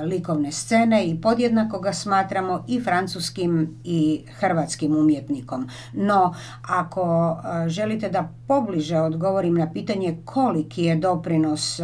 likovne 0.06 0.52
scene 0.52 1.06
i 1.06 1.22
podjednako 1.22 1.80
ga 1.80 1.94
smatramo 1.94 2.66
i 2.68 2.82
francuskim 2.82 3.80
i 3.84 4.26
hrvatskim 4.40 4.96
umjetnikom. 4.96 5.70
No, 5.94 6.36
ako 6.62 7.38
e, 7.66 7.70
želite 7.70 8.10
da 8.10 8.30
pobliže 8.48 9.00
odgovorim 9.00 9.54
na 9.54 9.72
pitanje 9.74 10.18
koliki 10.26 10.84
je 10.84 10.96
doprinos 10.96 11.80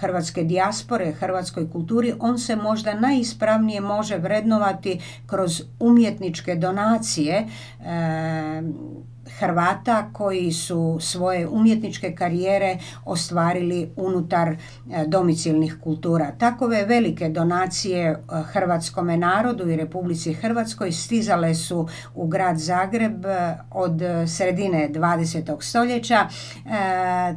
hrvatske 0.00 0.44
dijaspore, 0.44 1.12
hrvatskoj 1.12 1.70
kulturi, 1.70 2.14
on 2.20 2.38
se 2.38 2.56
možda 2.56 2.94
najispravnije 2.94 3.80
može 3.80 4.16
vrednovati 4.18 5.00
kroz 5.26 5.62
umjetničke 5.80 6.54
donacije 6.54 7.46
Hrvata 9.40 10.10
koji 10.12 10.52
su 10.52 10.98
svoje 11.00 11.48
umjetničke 11.48 12.14
karijere 12.14 12.78
ostvarili 13.04 13.90
unutar 13.96 14.48
e, 14.48 14.56
domicilnih 15.06 15.76
kultura. 15.84 16.32
Takove 16.38 16.84
velike 16.84 17.28
donacije 17.28 18.04
e, 18.06 18.16
hrvatskome 18.52 19.16
narodu 19.16 19.68
i 19.68 19.76
Republici 19.76 20.32
Hrvatskoj 20.32 20.92
stizale 20.92 21.54
su 21.54 21.88
u 22.14 22.26
grad 22.26 22.58
Zagreb 22.58 23.26
e, 23.26 23.56
od 23.70 24.02
sredine 24.26 24.88
20. 24.92 25.62
stoljeća. 25.62 26.28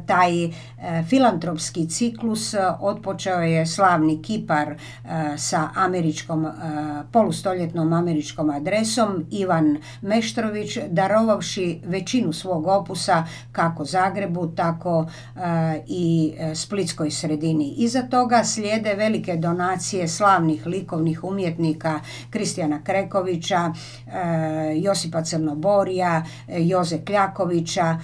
Taj 0.06 0.32
filantropski 1.08 1.88
ciklus 1.88 2.54
otpočeo 2.80 3.40
je 3.40 3.66
slavni 3.66 4.22
kipar 4.22 4.74
sa 5.36 5.68
američkom, 5.74 6.46
polustoljetnom 7.12 7.92
američkom 7.92 8.50
adresom 8.50 9.26
Ivan 9.30 9.78
Meštrović 10.02 10.78
darovavši 10.88 11.80
većinu 11.94 12.32
svog 12.32 12.66
opusa 12.66 13.24
kako 13.52 13.84
Zagrebu, 13.84 14.46
tako 14.46 15.06
e, 15.36 15.40
i 15.86 16.34
e, 16.38 16.54
Splitskoj 16.54 17.10
sredini. 17.10 17.74
Iza 17.76 18.02
toga 18.02 18.44
slijede 18.44 18.94
velike 18.94 19.36
donacije 19.36 20.08
slavnih 20.08 20.66
likovnih 20.66 21.24
umjetnika 21.24 22.00
Kristijana 22.30 22.82
Krekovića, 22.84 23.72
e, 23.72 23.72
Josipa 24.76 25.22
Crnoborija, 25.22 26.24
Joze 26.48 26.98
Kljakovića 27.04 27.98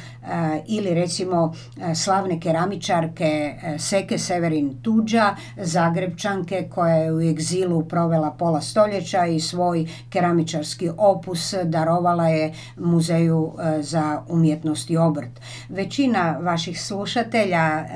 ili 0.67 0.95
recimo 0.95 1.55
slavne 1.95 2.41
keramičarke 2.41 3.55
Seke 3.79 4.19
Severin 4.19 4.83
Tuđa, 4.83 5.37
Zagrebčanke 5.57 6.69
koja 6.75 6.95
je 6.95 7.13
u 7.13 7.21
egzilu 7.21 7.85
provela 7.85 8.31
pola 8.31 8.61
stoljeća 8.61 9.27
i 9.27 9.41
svoj 9.41 9.89
keramičarski 10.11 10.91
opus 10.97 11.55
darovala 11.65 12.29
je 12.29 12.55
muzeju 12.77 13.53
za 13.83 14.23
umjetnost 14.29 14.91
i 14.91 14.97
obrt. 14.97 15.41
Većina 15.69 16.39
vaših 16.43 16.83
slušatelja 16.83 17.87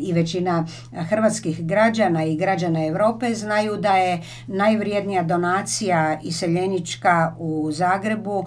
i 0.00 0.12
većina 0.12 0.66
hrvatskih 1.08 1.66
građana 1.66 2.24
i 2.24 2.36
građana 2.36 2.86
Europe 2.86 3.34
znaju 3.34 3.76
da 3.76 3.96
je 3.96 4.22
najvrijednija 4.46 5.22
donacija 5.22 6.20
iseljenička 6.22 7.34
u 7.38 7.70
Zagrebu 7.72 8.44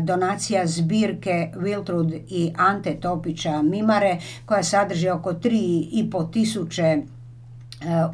donacija 0.00 0.66
zbirke 0.66 1.50
Wiltrud 1.56 2.20
i 2.28 2.52
Ante 2.56 2.94
Topića 3.00 3.62
Mimare 3.62 4.18
koja 4.46 4.62
sadrži 4.62 5.08
oko 5.08 5.32
3,5 5.32 6.32
tisuće 6.32 7.02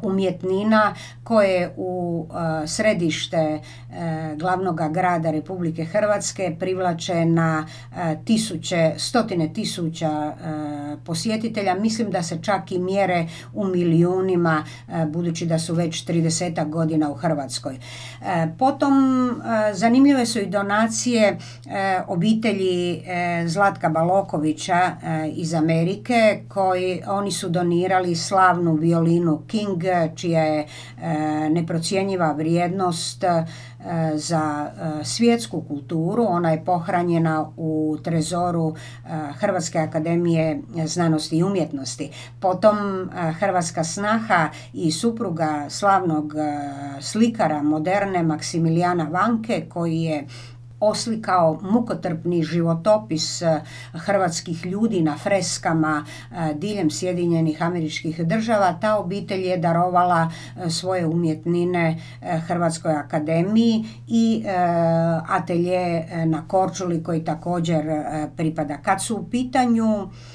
umjetnina 0.01 0.95
koje 1.23 1.73
u 1.77 2.25
e, 2.63 2.67
središte 2.67 3.37
e, 3.37 3.59
glavnog 4.35 4.81
grada 4.91 5.31
Republike 5.31 5.85
Hrvatske 5.85 6.55
privlače 6.59 7.25
na 7.25 7.67
tisuće, 8.25 8.93
stotine 8.97 9.53
tisuća 9.53 10.33
posjetitelja. 11.05 11.75
Mislim 11.75 12.11
da 12.11 12.23
se 12.23 12.39
čak 12.41 12.71
i 12.71 12.79
mjere 12.79 13.27
u 13.53 13.65
milijunima 13.65 14.65
budući 15.07 15.45
da 15.45 15.59
su 15.59 15.73
već 15.73 16.05
30 16.05 16.69
godina 16.69 17.11
u 17.11 17.13
Hrvatskoj. 17.13 17.79
Potom 18.59 18.93
zanimljive 19.73 20.25
su 20.25 20.39
i 20.39 20.45
donacije 20.45 21.37
obitelji 22.07 23.01
Zlatka 23.45 23.89
Balokovića 23.89 24.91
iz 25.35 25.53
Amerike 25.53 26.43
koji 26.47 27.01
oni 27.07 27.31
su 27.31 27.49
donirali 27.49 28.15
slavnu 28.15 28.73
violinu 28.73 29.41
King, 29.61 29.83
čija 30.15 30.43
je 30.43 30.61
e, 30.61 30.69
neprocjenjiva 31.49 32.31
vrijednost 32.31 33.23
e, 33.23 33.45
za 34.15 34.71
e, 35.01 35.03
svjetsku 35.03 35.61
kulturu. 35.61 36.25
Ona 36.27 36.51
je 36.51 36.65
pohranjena 36.65 37.51
u 37.57 37.97
trezoru 38.03 38.75
Hrvatske 39.39 39.79
akademije 39.79 40.61
znanosti 40.85 41.37
i 41.37 41.43
umjetnosti. 41.43 42.09
Potom 42.39 43.09
Hrvatska 43.39 43.83
snaha 43.83 44.49
i 44.73 44.91
supruga 44.91 45.65
slavnog 45.69 46.33
slikara 46.99 47.61
moderne 47.63 48.23
Maksimilijana 48.23 49.03
Vanke 49.03 49.65
koji 49.69 50.01
je 50.01 50.27
oslikao 50.81 51.59
mukotrpni 51.61 52.43
životopis 52.43 53.41
hrvatskih 53.93 54.65
ljudi 54.65 55.01
na 55.01 55.17
freskama 55.17 56.05
diljem 56.55 56.91
Sjedinjenih 56.91 57.61
američkih 57.61 58.27
država. 58.27 58.77
Ta 58.81 58.97
obitelj 58.97 59.47
je 59.47 59.57
darovala 59.57 60.31
svoje 60.69 61.05
umjetnine 61.05 62.01
Hrvatskoj 62.47 62.91
akademiji 62.91 63.85
i 64.07 64.43
atelje 65.27 66.05
na 66.25 66.47
Korčuli 66.47 67.03
koji 67.03 67.23
također 67.23 67.83
pripada. 68.37 68.77
Kad 68.77 69.03
su 69.03 69.15
u 69.15 69.29
pitanju 69.29 70.09
E, 70.11 70.30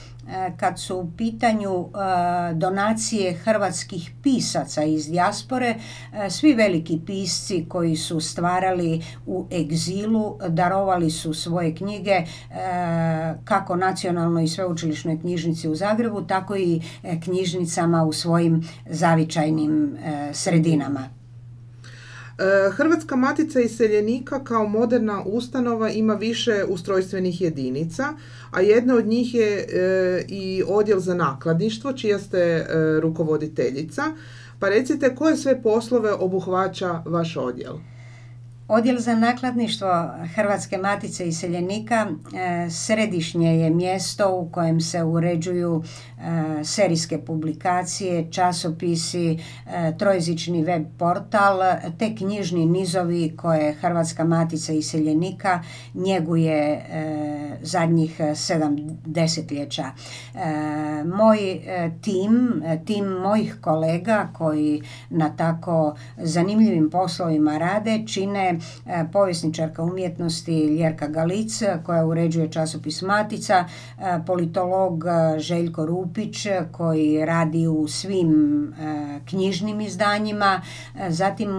kad 0.56 0.80
su 0.80 0.96
u 0.96 1.10
pitanju 1.16 1.70
e, 1.70 2.54
donacije 2.54 3.34
hrvatskih 3.34 4.12
pisaca 4.22 4.82
iz 4.82 5.06
dijaspore, 5.06 5.74
e, 6.12 6.30
svi 6.30 6.54
veliki 6.54 7.00
pisci 7.06 7.66
koji 7.68 7.96
su 7.96 8.20
stvarali 8.20 9.02
u 9.26 9.46
egzilu 9.52 10.38
darovali 10.48 11.10
su 11.10 11.34
svoje 11.34 11.74
knjige 11.74 12.22
kako 13.44 13.76
nacionalnoj 13.76 14.44
i 14.44 14.48
sveučilišnoj 14.48 15.20
knjižnici 15.20 15.68
u 15.68 15.74
Zagrebu, 15.74 16.22
tako 16.22 16.56
i 16.56 16.80
knjižnicama 17.24 18.04
u 18.04 18.12
svojim 18.12 18.68
zavičajnim 18.86 19.98
sredinama. 20.32 21.15
Hrvatska 22.72 23.16
matica 23.16 23.60
iseljenika 23.60 24.44
kao 24.44 24.68
moderna 24.68 25.22
ustanova 25.26 25.90
ima 25.90 26.14
više 26.14 26.64
ustrojstvenih 26.68 27.40
jedinica, 27.40 28.04
a 28.50 28.60
jedna 28.60 28.94
od 28.94 29.06
njih 29.06 29.34
je 29.34 29.58
e, 29.58 30.24
i 30.28 30.62
odjel 30.68 30.98
za 30.98 31.14
nakladništvo, 31.14 31.92
čija 31.92 32.18
ste 32.18 32.38
e, 32.38 32.66
rukovoditeljica. 33.00 34.02
Pa 34.60 34.68
recite 34.68 35.14
koje 35.14 35.36
sve 35.36 35.62
poslove 35.62 36.12
obuhvaća 36.12 37.02
vaš 37.06 37.36
odjel? 37.36 37.74
Odjel 38.68 38.98
za 38.98 39.14
nakladništvo 39.14 40.10
Hrvatske 40.34 40.78
matice 40.78 41.28
iseljenika 41.28 42.06
e, 42.06 42.70
središnje 42.70 43.58
je 43.58 43.70
mjesto 43.70 44.30
u 44.30 44.50
kojem 44.50 44.80
se 44.80 45.02
uređuju 45.02 45.82
e, 45.82 46.64
serijske 46.64 47.18
publikacije, 47.18 48.32
časopisi, 48.32 49.38
e, 49.66 49.96
trojezični 49.98 50.64
web 50.64 50.86
portal 50.98 51.58
te 51.98 52.14
knjižni 52.14 52.66
nizovi 52.66 53.36
koje 53.36 53.74
Hrvatska 53.74 54.24
matica 54.24 54.72
iseljenika 54.72 55.62
njeguje 55.94 56.86
zadnjih 57.62 58.20
sedam 58.34 58.76
desetljeća. 59.04 59.84
Moj 61.04 61.38
tim, 62.00 62.62
tim 62.86 63.04
mojih 63.04 63.56
kolega 63.60 64.28
koji 64.32 64.82
na 65.10 65.36
tako 65.36 65.96
zanimljivim 66.16 66.90
poslovima 66.90 67.58
rade 67.58 68.02
čine 68.06 68.55
E, 68.86 69.04
povjesničarka 69.12 69.82
umjetnosti 69.82 70.66
Ljerka 70.66 71.06
Galic 71.06 71.62
koja 71.82 72.06
uređuje 72.06 72.52
časopis 72.52 73.02
Matica, 73.02 73.64
e, 73.98 74.18
politolog 74.26 75.04
e, 75.04 75.38
Željko 75.38 75.86
Rupić 75.86 76.46
koji 76.72 77.24
radi 77.24 77.66
u 77.66 77.88
svim 77.88 78.56
knjižnim 79.28 79.80
izdanjima, 79.80 80.60
zatim 81.08 81.50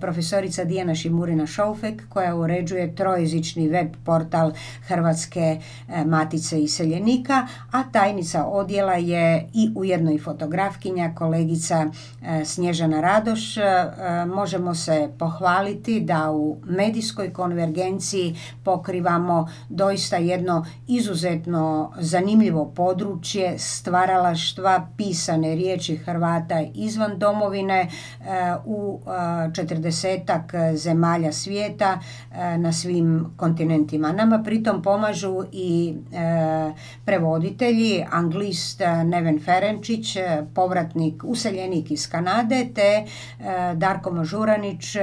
profesorica 0.00 0.64
Dijana 0.64 0.94
Šimurina 0.94 1.46
Šaufek 1.46 2.08
koja 2.08 2.36
uređuje 2.36 2.94
trojezični 2.94 3.68
web 3.68 3.88
portal 4.04 4.52
Hrvatske 4.86 5.60
matice 6.06 6.62
iseljenika, 6.62 7.46
a 7.72 7.82
tajnica 7.82 8.44
odjela 8.44 8.94
je 8.94 9.48
i 9.54 9.70
ujedno 9.74 10.12
i 10.12 10.18
fotografkinja 10.18 11.12
kolegica 11.14 11.86
Snježana 12.44 13.00
Radoš. 13.00 13.54
Možemo 14.34 14.74
se 14.74 15.08
pohvaliti 15.18 16.00
da 16.08 16.30
u 16.32 16.56
medijskoj 16.64 17.32
konvergenciji 17.32 18.36
pokrivamo 18.64 19.48
doista 19.68 20.16
jedno 20.16 20.66
izuzetno 20.86 21.92
zanimljivo 21.98 22.72
područje 22.76 23.58
stvaralaštva 23.58 24.88
pisane 24.96 25.54
riječi 25.54 25.96
Hrvata 25.96 26.60
izvan 26.74 27.18
domovine 27.18 27.80
e, 27.80 27.88
u 28.64 29.00
e, 29.00 29.54
četrdesetak 29.54 30.52
zemalja 30.74 31.32
svijeta 31.32 31.98
e, 32.32 32.58
na 32.58 32.72
svim 32.72 33.26
kontinentima. 33.36 34.12
Nama 34.12 34.42
pritom 34.42 34.82
pomažu 34.82 35.44
i 35.52 35.94
prevoditelji, 37.04 38.04
anglist 38.10 38.80
Neven 39.04 39.40
Ferenčić, 39.40 40.16
povratnik, 40.54 41.24
useljenik 41.24 41.90
iz 41.90 42.10
Kanade, 42.10 42.68
te 42.74 43.04
Darko 43.74 44.10
Mažuranić, 44.10 44.96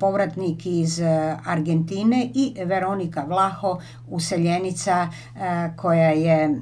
povratnik 0.00 0.21
povratnik 0.22 0.66
iz 0.66 1.00
e, 1.00 1.36
Argentine 1.44 2.30
i 2.34 2.54
Veronika 2.64 3.24
Vlaho, 3.24 3.80
useljenica 4.08 5.08
e, 5.08 5.08
koja 5.76 6.08
je 6.08 6.44
e, 6.44 6.52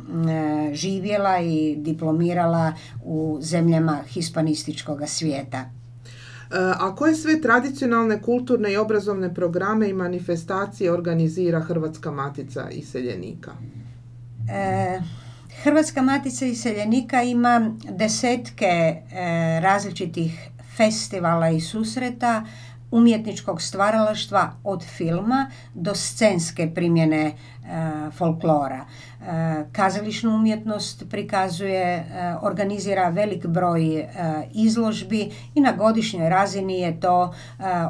živjela 0.74 1.40
i 1.40 1.76
diplomirala 1.78 2.72
u 3.04 3.38
zemljama 3.40 3.98
hispanističkog 4.08 5.00
svijeta. 5.06 5.70
A 6.78 6.94
koje 6.94 7.14
sve 7.14 7.40
tradicionalne, 7.40 8.22
kulturne 8.22 8.72
i 8.72 8.76
obrazovne 8.76 9.34
programe 9.34 9.88
i 9.88 9.92
manifestacije 9.92 10.92
organizira 10.92 11.60
Hrvatska 11.60 12.10
matica 12.10 12.70
iseljenika? 12.70 13.50
Hrvatska 15.62 16.02
matica 16.02 16.46
iseljenika 16.46 17.22
ima 17.22 17.74
desetke 17.90 19.02
različitih 19.62 20.50
festivala 20.76 21.50
i 21.50 21.60
susreta 21.60 22.44
umjetničkog 22.90 23.62
stvaralaštva 23.62 24.52
od 24.64 24.84
filma 24.84 25.50
do 25.74 25.94
scenske 25.94 26.74
primjene 26.74 27.22
e, 27.26 27.34
folklora. 28.16 28.84
E, 28.84 29.64
kazališnu 29.72 30.34
umjetnost 30.34 31.04
prikazuje, 31.10 31.84
e, 31.84 32.04
organizira 32.42 33.08
velik 33.08 33.46
broj 33.46 34.06
izložbi 34.52 35.30
i 35.54 35.60
na 35.60 35.72
godišnjoj 35.72 36.28
razini 36.28 36.80
je 36.80 37.00
to 37.00 37.34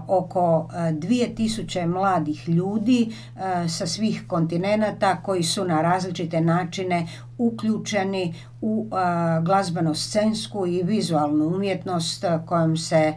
oko 0.09 0.69
2000 0.73 1.87
mladih 1.87 2.49
ljudi 2.49 3.13
sa 3.69 3.87
svih 3.87 4.25
kontinenata 4.29 5.17
koji 5.23 5.43
su 5.43 5.65
na 5.65 5.83
različite 5.83 6.41
načine 6.41 7.07
uključeni 7.40 8.35
u 8.61 8.88
glazbeno-scensku 9.42 10.66
i 10.66 10.83
vizualnu 10.83 11.46
umjetnost 11.46 12.24
kojom 12.46 12.76
se 12.76 13.14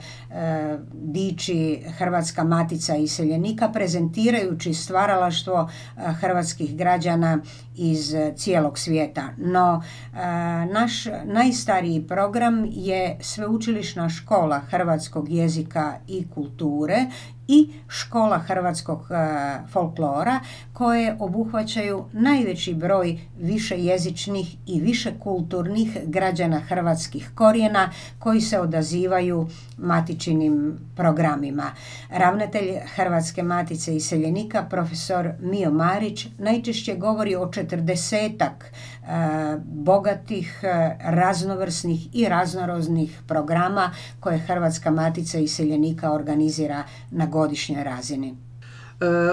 diči 0.93 1.83
Hrvatska 1.97 2.43
matica 2.43 2.95
iseljenika 2.95 3.69
prezentirajući 3.69 4.73
stvaralaštvo 4.73 5.69
hrvatskih 5.95 6.75
građana 6.75 7.39
iz 7.75 8.15
cijelog 8.35 8.79
svijeta. 8.79 9.29
No, 9.37 9.83
naš 10.71 11.05
najstariji 11.25 12.07
program 12.07 12.65
je 12.71 13.17
Sveučilišna 13.21 14.09
škola 14.09 14.59
hrvatskog 14.59 15.29
jezika 15.29 15.93
i 16.07 16.27
kulture 16.33 17.05
i 17.47 17.69
škola 17.87 18.37
hrvatskog 18.37 19.07
e, 19.11 19.15
folklora 19.71 20.39
koje 20.73 21.15
obuhvaćaju 21.19 22.05
najveći 22.13 22.73
broj 22.73 23.19
višejezičnih 23.39 24.55
i 24.67 24.81
višekulturnih 24.81 25.97
građana 26.05 26.59
hrvatskih 26.59 27.31
korijena 27.35 27.89
koji 28.19 28.41
se 28.41 28.59
odazivaju 28.59 29.47
matičinim 29.77 30.79
programima. 30.95 31.71
Ravnatelj 32.09 32.79
Hrvatske 32.95 33.43
matice 33.43 33.95
iseljenika 33.95 34.63
profesor 34.69 35.31
Mio 35.39 35.71
Marić 35.71 36.27
najčešće 36.37 36.95
govori 36.95 37.35
o 37.35 37.51
četrdesetak 37.51 38.71
bogatih, 39.65 40.59
e, 40.63 40.97
raznovrsnih 41.01 42.15
i 42.15 42.25
raznoroznih 42.29 43.19
programa 43.27 43.91
koje 44.19 44.37
Hrvatska 44.37 44.91
matica 44.91 45.39
iseljenika 45.39 46.11
organizira 46.11 46.83
na 47.11 47.25
godišnjoj 47.25 47.83
razini. 47.83 48.27
E, 48.27 48.35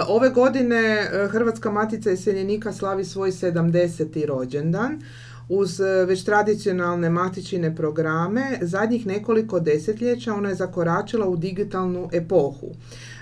ove 0.09 0.31
godine 0.31 1.09
Hrvatska 1.31 1.71
matica 1.71 2.11
iseljenika 2.11 2.73
slavi 2.73 3.05
svoj 3.05 3.31
70. 3.31 4.27
rođendan. 4.27 5.03
Uz 5.49 5.81
već 6.07 6.25
tradicionalne 6.25 7.11
matičine 7.11 7.77
programe, 7.77 8.59
zadnjih 8.61 9.07
nekoliko 9.07 9.61
desetljeća 9.61 10.35
ona 10.35 10.49
je 10.49 10.55
zakoračila 10.55 11.27
u 11.29 11.37
digitalnu 11.37 12.09
epohu. 12.13 12.67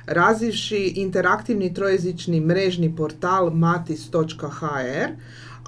Razivši 0.06 0.92
interaktivni 0.96 1.74
trojezični 1.74 2.40
mrežni 2.40 2.96
portal 2.96 3.50
matis.hr, 3.50 5.08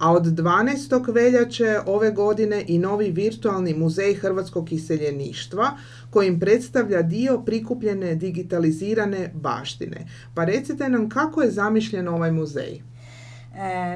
a 0.00 0.12
od 0.12 0.24
12. 0.24 1.14
veljače 1.14 1.78
ove 1.86 2.10
godine 2.10 2.64
i 2.68 2.78
novi 2.78 3.10
virtualni 3.10 3.74
muzej 3.74 4.14
hrvatskog 4.14 4.72
iseljeništva 4.72 5.70
kojim 6.10 6.40
predstavlja 6.40 7.02
dio 7.02 7.42
prikupljene 7.46 8.14
digitalizirane 8.14 9.30
baštine. 9.34 10.06
Pa 10.34 10.44
recite 10.44 10.88
nam 10.88 11.08
kako 11.08 11.42
je 11.42 11.50
zamišljen 11.50 12.08
ovaj 12.08 12.32
muzej? 12.32 12.82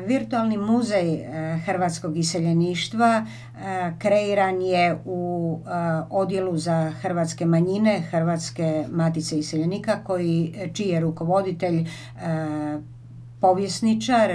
Virtualni 0.07 0.57
muzej 0.57 1.25
hrvatskog 1.67 2.17
iseljeništva 2.17 3.27
kreiran 3.99 4.63
je 4.63 4.99
u 5.05 5.61
odjelu 6.11 6.57
za 6.57 6.91
hrvatske 6.91 7.47
manjine 7.47 8.01
Hrvatske 8.11 8.85
matice 8.91 9.39
iseljenika 9.39 10.05
koji 10.05 10.55
čiji 10.73 10.89
je 10.89 11.01
rukovoditelj 11.01 11.87
povjesničar 13.45 14.31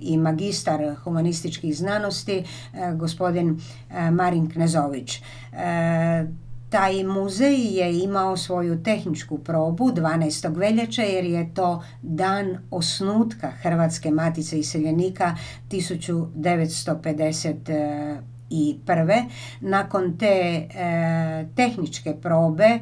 i 0.00 0.16
magistar 0.16 0.94
humanističkih 1.04 1.76
znanosti 1.76 2.44
gospodin 2.96 3.60
Marin 4.12 4.50
Knezović. 4.50 5.22
Taj 6.70 7.04
muzej 7.04 7.78
je 7.78 8.02
imao 8.02 8.36
svoju 8.36 8.82
tehničku 8.82 9.38
probu 9.38 9.84
12. 9.84 10.56
veljače 10.56 11.02
jer 11.02 11.24
je 11.24 11.54
to 11.54 11.82
dan 12.02 12.58
osnutka 12.70 13.50
Hrvatske 13.50 14.10
matice 14.10 14.58
iseljenika 14.58 15.36
1950 15.70 18.18
i 18.50 18.80
prve. 18.86 19.24
Nakon 19.60 20.18
te 20.18 20.26
e, 20.26 21.48
tehničke 21.54 22.14
probe 22.22 22.64
e, 22.64 22.80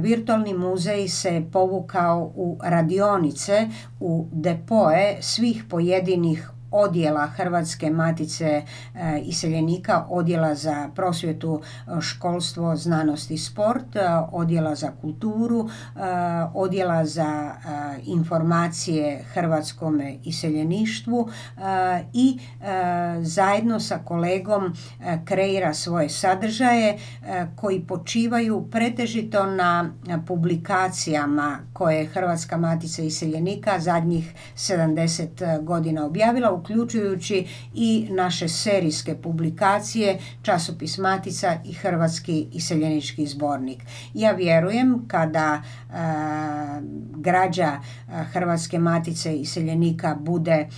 virtualni 0.00 0.54
muzej 0.54 1.08
se 1.08 1.42
povukao 1.52 2.32
u 2.34 2.58
radionice, 2.62 3.68
u 4.00 4.28
depoe 4.32 5.16
svih 5.20 5.64
pojedinih 5.68 6.50
odjela 6.70 7.26
Hrvatske 7.26 7.90
matice 7.90 8.44
e, 8.44 8.64
iseljenika, 9.20 10.06
odjela 10.08 10.54
za 10.54 10.88
prosvjetu, 10.94 11.60
e, 11.86 12.00
školstvo, 12.00 12.76
znanost 12.76 13.30
i 13.30 13.38
sport, 13.38 13.96
e, 13.96 14.00
odjela 14.32 14.74
za 14.74 14.92
kulturu, 15.00 15.68
odjela 16.54 17.04
za 17.04 17.52
informacije 18.04 19.24
hrvatskome 19.32 20.16
iseljeništvu 20.24 21.28
i 22.12 22.38
zajedno 23.20 23.80
sa 23.80 23.98
kolegom 24.04 24.74
kreira 25.24 25.74
svoje 25.74 26.08
sadržaje 26.08 26.98
koji 27.56 27.80
počivaju 27.80 28.68
pretežito 28.70 29.46
na 29.46 29.90
publikacijama 30.26 31.58
koje 31.76 31.96
je 31.96 32.06
Hrvatska 32.06 32.56
matica 32.56 33.02
iseljenika 33.02 33.80
zadnjih 33.80 34.34
70 34.56 35.64
godina 35.64 36.06
objavila, 36.06 36.52
uključujući 36.52 37.46
i 37.74 38.08
naše 38.10 38.48
serijske 38.48 39.14
publikacije, 39.14 40.18
časopis 40.42 40.98
Matica 40.98 41.56
i 41.64 41.72
Hrvatski 41.72 42.46
iseljenički 42.52 43.26
zbornik. 43.26 43.82
Ja 44.14 44.32
vjerujem 44.32 45.04
kada 45.08 45.62
e, 45.62 45.94
građa 47.16 47.72
e, 47.72 48.24
Hrvatske 48.32 48.78
Matice 48.78 49.36
iseljenika 49.36 50.16
bude 50.20 50.68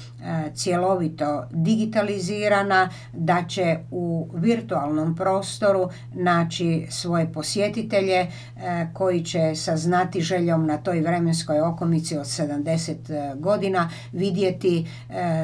cjelovito 0.54 1.46
digitalizirana, 1.50 2.88
da 3.12 3.44
će 3.48 3.78
u 3.90 4.30
virtualnom 4.34 5.16
prostoru 5.16 5.88
naći 6.14 6.86
svoje 6.90 7.32
posjetitelje 7.32 8.26
koji 8.92 9.24
će 9.24 9.54
saznati 9.54 10.20
željom 10.20 10.66
na 10.66 10.78
toj 10.88 11.00
vremenskoj 11.00 11.60
okomici 11.60 12.16
od 12.16 12.26
70 12.26 13.40
godina 13.40 13.90
vidjeti 14.12 14.86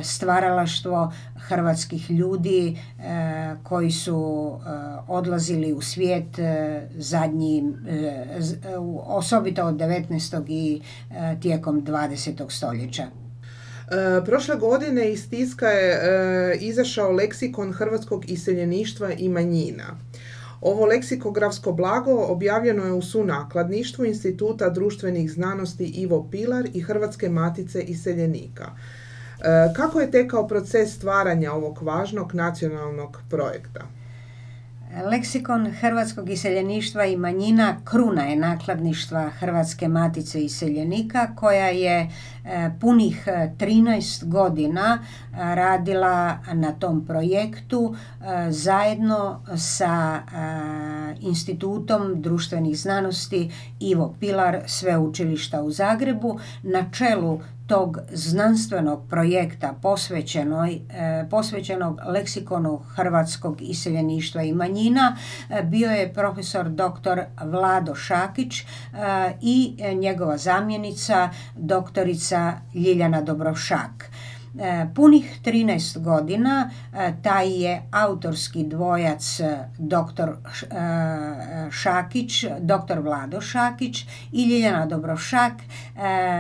stvaralaštvo 0.02 1.12
hrvatskih 1.48 2.10
ljudi 2.10 2.76
e, 2.98 3.54
koji 3.62 3.90
su 3.90 4.50
e, 4.56 4.68
odlazili 5.08 5.72
u 5.72 5.80
svijet 5.80 6.38
e, 6.38 6.82
zadnji, 6.96 7.64
osobito 9.06 9.64
od 9.64 9.74
19. 9.74 10.44
i 10.48 10.80
tijekom 11.40 11.84
20. 11.84 12.50
stoljeća. 12.50 13.06
Prošle 14.24 14.56
godine 14.56 15.12
iz 15.12 15.30
tiska 15.30 15.66
je 15.66 16.58
izašao 16.60 17.12
leksikon 17.12 17.72
hrvatskog 17.72 18.30
iseljeništva 18.30 19.12
i 19.12 19.28
manjina. 19.28 19.84
Ovo 20.64 20.86
leksikografsko 20.86 21.72
blago 21.72 22.26
objavljeno 22.28 22.84
je 22.84 22.92
u 22.92 23.02
sunakladništvu 23.02 24.04
Instituta 24.04 24.70
društvenih 24.70 25.32
znanosti 25.32 25.84
Ivo 25.84 26.28
Pilar 26.30 26.68
i 26.74 26.80
Hrvatske 26.80 27.28
matice 27.28 27.82
iseljenika. 27.82 28.64
E, 28.64 29.74
kako 29.76 30.00
je 30.00 30.10
tekao 30.10 30.48
proces 30.48 30.94
stvaranja 30.94 31.52
ovog 31.52 31.82
važnog 31.82 32.34
nacionalnog 32.34 33.18
projekta? 33.30 33.80
Leksikon 35.02 35.72
hrvatskog 35.80 36.30
iseljeništva 36.30 37.04
i 37.04 37.16
manjina 37.16 37.76
kruna 37.84 38.22
je 38.22 38.36
nakladništva 38.36 39.30
Hrvatske 39.30 39.88
matice 39.88 40.44
iseljenika 40.44 41.34
koja 41.36 41.68
je 41.68 42.10
e, 42.44 42.70
punih 42.80 43.28
13 43.28 44.24
godina 44.24 44.98
e, 44.98 45.36
radila 45.54 46.38
na 46.52 46.72
tom 46.72 47.06
projektu 47.06 47.96
zajedno 48.48 49.40
sa 49.56 50.22
Institutom 51.20 52.22
društvenih 52.22 52.78
znanosti 52.78 53.50
Ivo 53.80 54.14
Pilar 54.20 54.60
Sveučilišta 54.66 55.62
u 55.62 55.70
Zagrebu 55.70 56.38
na 56.62 56.90
čelu 56.92 57.40
tog 57.66 57.98
znanstvenog 58.12 59.08
projekta 59.10 59.74
posvećenoj, 59.82 60.72
e, 60.74 61.26
posvećenog 61.30 62.00
leksikonu 62.06 62.76
hrvatskog 62.76 63.62
iseljeništva 63.62 64.42
i 64.42 64.52
manjina 64.52 65.16
e, 65.50 65.62
bio 65.62 65.90
je 65.90 66.14
profesor 66.14 66.68
dr. 66.68 67.20
Vlado 67.44 67.94
Šakić 67.94 68.60
e, 68.60 68.66
i 69.40 69.76
njegova 69.94 70.36
zamjenica 70.36 71.30
doktorica 71.56 72.52
Ljiljana 72.74 73.20
Dobrošak. 73.20 74.10
E, 74.58 74.86
punih 74.94 75.40
13 75.44 75.98
godina 75.98 76.70
e, 76.92 77.12
taj 77.22 77.62
je 77.62 77.82
autorski 77.90 78.64
dvojac 78.64 79.40
e, 79.40 79.68
dr. 79.78 80.30
Šakić, 81.70 82.44
dr. 82.60 82.98
Vlado 82.98 83.40
Šakić 83.40 84.06
i 84.32 84.44
Ljiljana 84.44 84.86
Dobrošak 84.86 85.52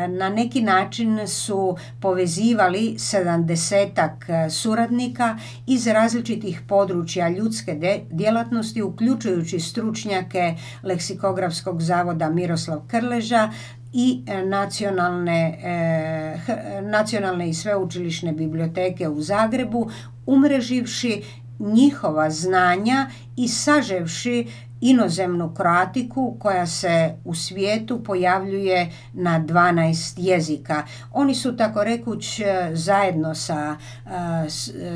na 0.08 0.28
neki 0.28 0.62
način 0.62 1.28
su 1.28 1.76
povezivali 2.00 2.94
sedamdesetak 2.98 4.26
suradnika 4.50 5.38
iz 5.66 5.86
različitih 5.86 6.60
područja 6.68 7.28
ljudske 7.28 8.00
djelatnosti 8.10 8.82
uključujući 8.82 9.60
stručnjake 9.60 10.54
leksikografskog 10.82 11.82
zavoda 11.82 12.30
Miroslav 12.30 12.80
Krleža, 12.88 13.50
i 13.96 14.22
e, 14.26 14.42
nacionalne, 14.44 15.58
e, 15.62 16.82
nacionalne 16.82 17.48
i 17.48 17.54
sveučilišne 17.54 18.32
biblioteke 18.32 19.08
u 19.08 19.22
Zagrebu, 19.22 19.90
umreživši 20.26 21.22
njihova 21.58 22.30
znanja 22.30 23.06
i 23.36 23.48
saževši 23.48 24.46
inozemnu 24.84 25.54
kroatiku 25.54 26.36
koja 26.40 26.66
se 26.66 27.14
u 27.24 27.34
svijetu 27.34 28.04
pojavljuje 28.04 28.90
na 29.12 29.40
12 29.40 30.14
jezika. 30.16 30.82
Oni 31.12 31.34
su 31.34 31.56
tako 31.56 31.84
rekuć 31.84 32.40
e, 32.40 32.70
zajedno 32.72 33.34
sa 33.34 33.76
e, 33.76 34.10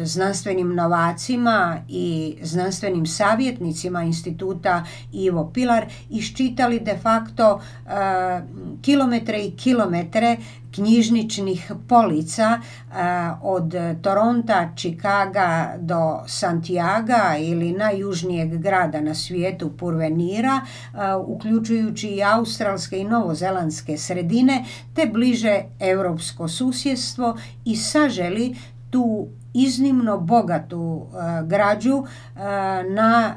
znanstvenim 0.05 0.75
novacima 0.75 1.79
i 1.89 2.37
znanstvenim 2.43 3.07
savjetnicima 3.07 4.03
instituta 4.03 4.85
Ivo 5.13 5.51
Pilar 5.55 5.87
iščitali 6.11 6.81
de 6.81 6.99
facto 7.03 7.61
e, 7.87 7.91
kilometre 8.83 9.45
i 9.45 9.57
kilometre 9.57 10.37
knjižničnih 10.79 11.73
polica 11.89 12.61
od 13.43 13.75
Toronta, 14.03 14.69
Čikaga 14.77 15.75
do 15.79 16.19
Santiaga 16.27 17.37
ili 17.41 17.73
najjužnijeg 17.73 18.59
grada 18.59 19.01
na 19.01 19.15
svijetu 19.15 19.71
Purvenira, 19.77 20.61
uključujući 21.27 22.09
i 22.09 22.23
australske 22.23 22.99
i 22.99 23.05
novozelandske 23.05 23.99
sredine, 23.99 24.65
te 24.95 25.07
bliže 25.07 25.63
europsko 25.81 26.49
susjedstvo 26.49 27.37
i 27.65 27.77
saželi 27.77 28.57
tu 28.91 29.29
iznimno 29.55 30.19
bogatu 30.19 31.07
građu 31.47 32.05
na 32.91 33.35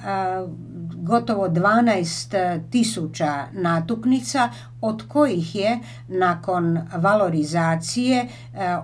gotovo 1.01 1.47
12 1.47 2.61
tisuća 2.71 3.45
natuknica 3.51 4.49
od 4.81 5.03
kojih 5.07 5.55
je 5.55 5.79
nakon 6.07 6.79
valorizacije 6.95 8.21
e, 8.21 8.27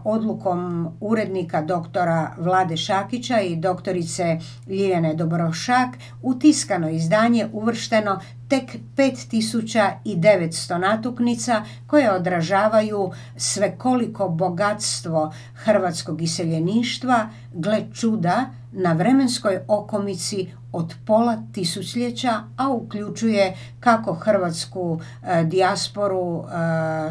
odlukom 0.03 0.89
urednika 0.99 1.61
doktora 1.61 2.31
Vlade 2.37 2.77
Šakića 2.77 3.39
i 3.39 3.55
doktorice 3.55 4.39
Ljiljane 4.67 5.13
Dobrošak 5.13 5.89
u 6.21 6.33
tiskano 6.33 6.89
izdanje 6.89 7.47
uvršteno 7.53 8.19
tek 8.47 8.75
5900 8.97 10.77
natuknica 10.77 11.63
koje 11.87 12.11
odražavaju 12.11 13.11
svekoliko 13.37 14.29
bogatstvo 14.29 15.33
hrvatskog 15.53 16.21
iseljeništva, 16.21 17.29
gle 17.53 17.85
čuda, 17.93 18.45
na 18.77 18.93
vremenskoj 18.93 19.59
okomici 19.67 20.47
od 20.71 20.95
pola 21.05 21.43
tisućljeća, 21.53 22.43
a 22.57 22.69
uključuje 22.69 23.57
kako 23.79 24.13
hrvatsku 24.13 24.99
e, 25.23 25.43
dijasporu 25.43 25.77
dijasporu 25.87 26.43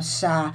sa 0.03 0.51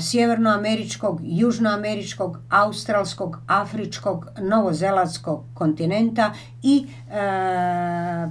sjevernoameričkog, 0.00 1.20
južnoameričkog, 1.22 2.38
australskog, 2.50 3.38
afričkog, 3.46 4.26
novozelandskog 4.38 5.44
kontinenta 5.54 6.32
i 6.62 6.86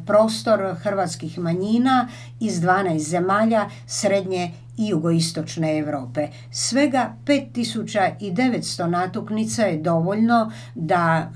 prostor 0.06 0.76
hrvatskih 0.76 1.40
manjina 1.40 2.08
iz 2.40 2.62
12 2.62 2.98
zemalja 2.98 3.70
srednje 3.88 4.52
i 4.82 4.88
jugoistočne 4.88 5.78
Europe. 5.78 6.28
Svega 6.52 7.14
5900 7.26 8.88
natuknica 8.88 9.64
je 9.64 9.78
dovoljno 9.78 10.52
da 10.76 11.32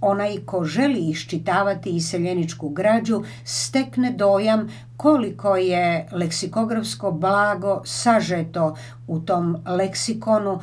onaj 0.00 0.36
ko 0.44 0.64
želi 0.64 1.00
iščitavati 1.10 1.90
iseljeničku 1.90 2.68
građu 2.68 3.22
stekne 3.44 4.10
dojam 4.10 4.68
koliko 4.96 5.56
je 5.56 6.08
leksikografsko 6.12 7.10
blago 7.10 7.82
sažeto 7.84 8.76
u 9.06 9.20
tom 9.20 9.56
leksikonu 9.66 10.60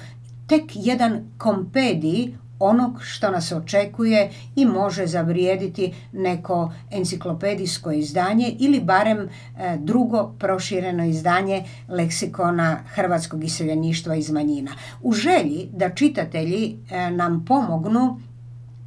tek 0.47 0.63
jedan 0.73 1.31
kompedij 1.37 2.33
onog 2.59 3.03
što 3.03 3.31
nas 3.31 3.51
očekuje 3.51 4.31
i 4.55 4.65
može 4.65 5.07
zavrijediti 5.07 5.93
neko 6.11 6.73
enciklopedijsko 6.91 7.91
izdanje 7.91 8.55
ili 8.59 8.79
barem 8.79 9.19
e, 9.19 9.29
drugo 9.77 10.33
prošireno 10.39 11.05
izdanje 11.05 11.63
leksikona 11.89 12.79
hrvatskog 12.87 13.43
iseljeništva 13.43 14.15
iz 14.15 14.31
manjina. 14.31 14.71
U 15.01 15.13
želji 15.13 15.69
da 15.71 15.89
čitatelji 15.89 16.77
e, 16.89 17.11
nam 17.11 17.45
pomognu 17.45 18.19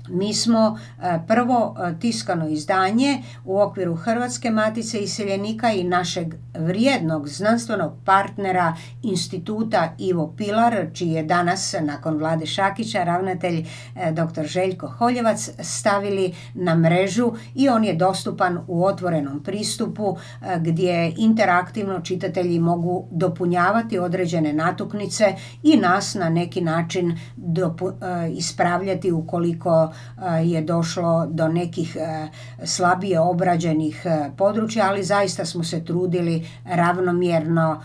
mi 0.08 0.34
smo 0.34 0.78
e, 1.02 1.18
prvo 1.26 1.76
e, 1.78 2.00
tiskano 2.00 2.48
izdanje 2.48 3.22
u 3.44 3.60
okviru 3.60 3.94
Hrvatske 3.94 4.50
matice 4.50 4.98
iseljenika 4.98 5.72
i 5.72 5.84
našeg 5.84 6.34
vrijednog 6.58 7.28
znanstvenog 7.28 7.92
partnera 8.04 8.76
instituta 9.02 9.94
Ivo 9.98 10.34
Pilar, 10.36 10.86
čiji 10.94 11.10
je 11.10 11.22
danas 11.22 11.74
nakon 11.80 12.18
Vlade 12.18 12.46
Šakića 12.46 13.04
ravnatelj 13.04 13.58
e, 13.96 14.12
dr. 14.12 14.44
Željko 14.44 14.88
Holjevac 14.88 15.50
stavili 15.60 16.34
na 16.54 16.74
mrežu 16.74 17.32
i 17.54 17.68
on 17.68 17.84
je 17.84 17.94
dostupan 17.94 18.58
u 18.66 18.84
otvorenom 18.84 19.42
pristupu 19.42 20.16
gdje 20.60 21.12
interaktivno 21.16 22.00
čitatelji 22.00 22.58
mogu 22.60 23.08
dopunjavati 23.10 23.98
određene 23.98 24.52
natuknice 24.52 25.34
i 25.62 25.76
nas 25.76 26.14
na 26.14 26.28
neki 26.28 26.60
način 26.60 27.18
ispravljati 28.36 29.12
ukoliko 29.12 29.92
je 30.44 30.62
došlo 30.62 31.26
do 31.26 31.48
nekih 31.48 31.96
slabije 32.64 33.20
obrađenih 33.20 34.06
područja, 34.37 34.87
ali 34.88 35.04
zaista 35.04 35.44
smo 35.44 35.64
se 35.64 35.85
trudili 35.85 36.48
ravnomjerno 36.64 37.80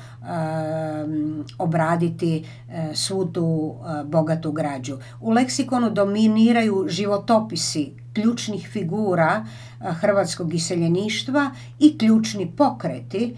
obraditi 1.58 2.46
svu 2.94 3.26
tu 3.26 3.76
bogatu 4.06 4.52
građu. 4.52 4.98
U 5.20 5.32
leksikonu 5.32 5.90
dominiraju 5.90 6.86
životopisi 6.88 8.01
ključnih 8.14 8.70
figura 8.72 9.46
hrvatskog 9.80 10.54
iseljeništva 10.54 11.52
i 11.80 11.98
ključni 11.98 12.52
pokreti 12.58 13.36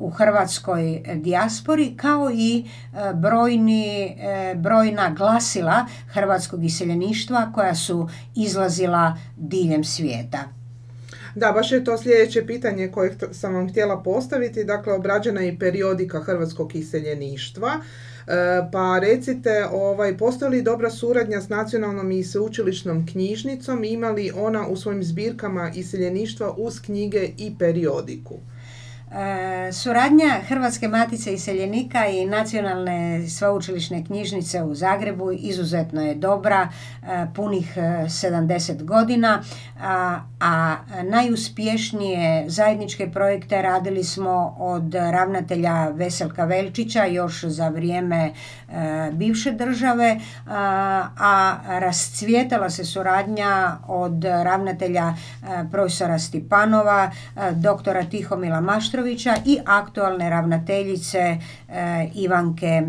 u 0.00 0.10
hrvatskoj 0.10 1.02
dijaspori 1.14 1.94
kao 1.96 2.30
i 2.30 2.64
brojni, 3.14 4.16
brojna 4.56 5.10
glasila 5.10 5.86
hrvatskog 6.12 6.64
iseljeništva 6.64 7.52
koja 7.54 7.74
su 7.74 8.08
izlazila 8.34 9.16
diljem 9.36 9.84
svijeta. 9.84 10.38
Da, 11.34 11.52
baš 11.52 11.72
je 11.72 11.84
to 11.84 11.98
sljedeće 11.98 12.46
pitanje 12.46 12.88
koje 12.88 13.16
sam 13.32 13.54
vam 13.54 13.68
htjela 13.68 14.02
postaviti. 14.02 14.64
Dakle, 14.64 14.92
obrađena 14.92 15.40
je 15.40 15.58
periodika 15.58 16.20
hrvatskog 16.20 16.74
iseljeništva. 16.74 17.70
E, 18.26 18.68
pa 18.72 18.98
recite, 18.98 19.66
ovaj, 19.72 20.16
postoji 20.18 20.50
li 20.50 20.62
dobra 20.62 20.90
suradnja 20.90 21.40
s 21.40 21.48
nacionalnom 21.48 22.10
i 22.10 22.24
sveučilišnom 22.24 23.06
knjižnicom? 23.06 23.84
Ima 23.84 24.10
li 24.10 24.32
ona 24.36 24.66
u 24.68 24.76
svojim 24.76 25.04
zbirkama 25.04 25.70
iseljeništva 25.74 26.54
uz 26.56 26.80
knjige 26.80 27.28
i 27.38 27.54
periodiku? 27.58 28.38
E, 29.16 29.72
suradnja 29.72 30.40
Hrvatske 30.48 30.88
matice 30.88 31.34
iseljenika 31.34 32.06
i 32.06 32.26
nacionalne 32.26 33.28
sveučilišne 33.28 34.04
knjižnice 34.04 34.62
u 34.62 34.74
Zagrebu 34.74 35.32
izuzetno 35.32 36.02
je 36.02 36.14
dobra, 36.14 36.68
e, 37.02 37.26
punih 37.34 37.76
70 37.76 38.84
godina, 38.84 39.42
a, 39.80 40.20
a 40.40 40.76
najuspješnije 41.02 42.44
zajedničke 42.48 43.10
projekte 43.10 43.62
radili 43.62 44.04
smo 44.04 44.56
od 44.58 44.94
ravnatelja 44.94 45.88
Veselka 45.88 46.44
Velčića 46.44 47.04
još 47.04 47.44
za 47.44 47.68
vrijeme 47.68 48.32
e, 48.68 49.10
bivše 49.12 49.52
države, 49.52 50.20
a 50.46 51.56
rascvjetala 51.68 52.70
se 52.70 52.84
suradnja 52.84 53.76
od 53.86 54.24
ravnatelja 54.24 55.14
profesora 55.72 56.18
Stipanova, 56.18 57.10
doktora 57.52 58.04
Tihomila 58.04 58.60
Maštrovića, 58.60 59.05
i 59.44 59.58
aktualne 59.64 60.30
ravnateljice 60.30 61.18
e, 61.18 61.38
Ivanke 62.14 62.66
e, 62.66 62.82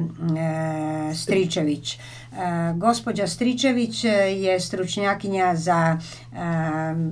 Stričević. 1.16 1.94
E, 1.94 2.00
gospođa 2.76 3.28
Stričević 3.28 4.04
je 4.38 4.60
stručnjakinja 4.60 5.56
za 5.56 5.98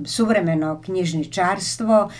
suvremeno 0.04 0.80
knjižničarstvo, 0.84 2.10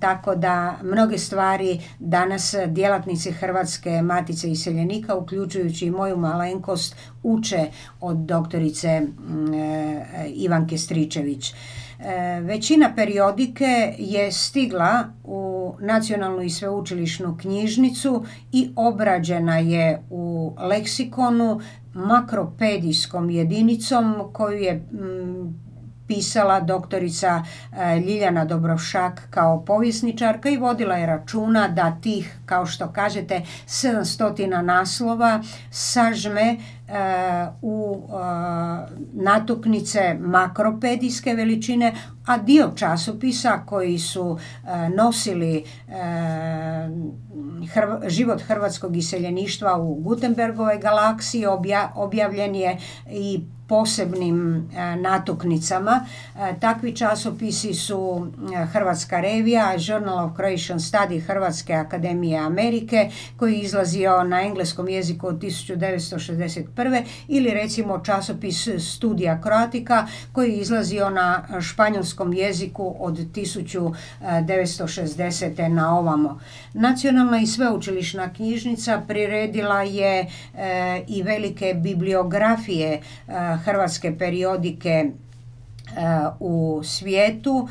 tako 0.00 0.34
da 0.34 0.76
mnoge 0.82 1.18
stvari 1.18 1.80
danas 1.98 2.54
djelatnici 2.66 3.32
Hrvatske 3.32 4.02
matice 4.02 4.50
iseljenika, 4.50 5.14
uključujući 5.14 5.86
i 5.86 5.90
moju 5.90 6.16
malenkost, 6.16 6.96
uče 7.22 7.66
od 8.00 8.16
doktorice 8.16 9.02
Ivanke 10.34 10.78
Stričević. 10.78 11.54
Većina 12.42 12.92
periodike 12.96 13.94
je 13.98 14.32
stigla 14.32 15.04
u 15.24 15.53
nacionalnu 15.80 16.42
i 16.42 16.50
sveučilišnu 16.50 17.36
knjižnicu 17.40 18.24
i 18.52 18.70
obrađena 18.76 19.58
je 19.58 20.02
u 20.10 20.54
leksikonu 20.58 21.60
makropedijskom 21.94 23.30
jedinicom 23.30 24.14
koju 24.32 24.58
je 24.58 24.88
pisala 26.06 26.60
doktorica 26.60 27.42
e, 27.72 27.96
Ljiljana 28.00 28.44
Dobrovšak 28.44 29.22
kao 29.30 29.64
povjesničarka 29.64 30.48
i 30.48 30.56
vodila 30.56 30.94
je 30.94 31.06
računa 31.06 31.68
da 31.68 31.96
tih, 32.02 32.38
kao 32.46 32.66
što 32.66 32.92
kažete, 32.92 33.42
700 33.66 34.62
naslova 34.62 35.42
sažme 35.70 36.56
u 37.62 38.08
natuknice 39.12 40.16
makropedijske 40.20 41.34
veličine, 41.34 41.94
a 42.26 42.38
dio 42.38 42.72
časopisa 42.76 43.58
koji 43.66 43.98
su 43.98 44.38
nosili 44.96 45.64
život 48.06 48.42
hrvatskog 48.42 48.96
iseljeništva 48.96 49.78
u 49.78 49.94
Gutenbergove 49.94 50.78
galaksiji 50.78 51.46
objavljen 51.94 52.54
je 52.54 52.78
i 53.10 53.40
posebnim 53.68 54.68
natuknicama. 55.00 56.06
Takvi 56.60 56.96
časopisi 56.96 57.74
su 57.74 58.26
Hrvatska 58.72 59.20
revija, 59.20 59.74
Journal 59.78 60.26
of 60.26 60.32
Croatian 60.36 60.78
Study 60.78 61.26
Hrvatske 61.26 61.74
akademije 61.74 62.38
Amerike, 62.38 63.10
koji 63.36 63.54
je 63.54 63.60
izlazio 63.60 64.24
na 64.24 64.42
engleskom 64.42 64.88
jeziku 64.88 65.26
od 65.26 65.38
1965 65.38 67.02
ili 67.28 67.50
recimo 67.50 67.98
časopis 67.98 68.68
Studija 68.78 69.40
Kroatika 69.40 70.06
koji 70.32 70.52
je 70.52 70.58
izlazio 70.58 71.10
na 71.10 71.60
španjolskom 71.60 72.32
jeziku 72.32 72.96
od 72.98 73.14
1960. 73.14 75.68
na 75.68 75.98
ovamo. 75.98 76.40
Nacionalna 76.74 77.38
i 77.38 77.46
sveučilišna 77.46 78.32
knjižnica 78.32 79.02
priredila 79.08 79.82
je 79.82 80.20
e, 80.20 80.26
i 81.08 81.22
velike 81.22 81.74
bibliografije 81.74 82.88
e, 82.88 83.00
hrvatske 83.56 84.18
periodike 84.18 85.10
u 86.40 86.80
svijetu, 86.84 87.68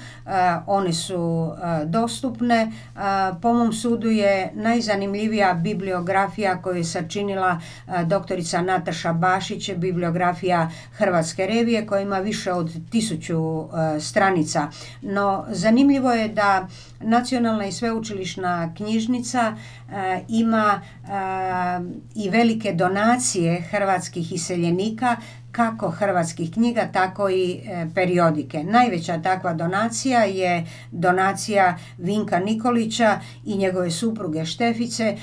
one 0.67 0.93
su 0.93 1.51
dostupne. 1.85 2.71
Po 3.41 3.53
mom 3.53 3.73
sudu 3.73 4.09
je 4.09 4.51
najzanimljivija 4.53 5.53
bibliografija 5.53 6.61
koju 6.61 6.75
je 6.75 6.83
sačinila 6.83 7.59
doktorica 8.05 8.61
Nataša 8.61 9.13
Bašić, 9.13 9.71
bibliografija 9.75 10.69
Hrvatske 10.91 11.47
revije 11.47 11.87
koja 11.87 12.01
ima 12.01 12.19
više 12.19 12.51
od 12.51 12.71
tisuću 12.91 13.67
stranica. 13.99 14.67
No 15.01 15.45
zanimljivo 15.49 16.11
je 16.11 16.27
da 16.27 16.67
Nacionalna 16.99 17.65
i 17.65 17.71
sveučilišna 17.71 18.73
knjižnica 18.77 19.55
ima 20.27 20.81
i 22.15 22.29
velike 22.29 22.73
donacije 22.73 23.61
hrvatskih 23.61 24.31
iseljenika 24.31 25.17
kako 25.53 25.89
hrvatskih 25.89 26.51
knjiga, 26.53 26.87
tako 26.93 27.29
i 27.29 27.61
e, 27.65 27.85
periodike. 27.95 28.63
Najveća 28.63 29.21
takva 29.21 29.53
donacija 29.53 30.23
je 30.23 30.65
donacija 30.91 31.77
Vinka 31.97 32.39
Nikolića 32.39 33.19
i 33.45 33.57
njegove 33.57 33.91
supruge 33.91 34.45
Štefice, 34.45 35.03
e, 35.03 35.17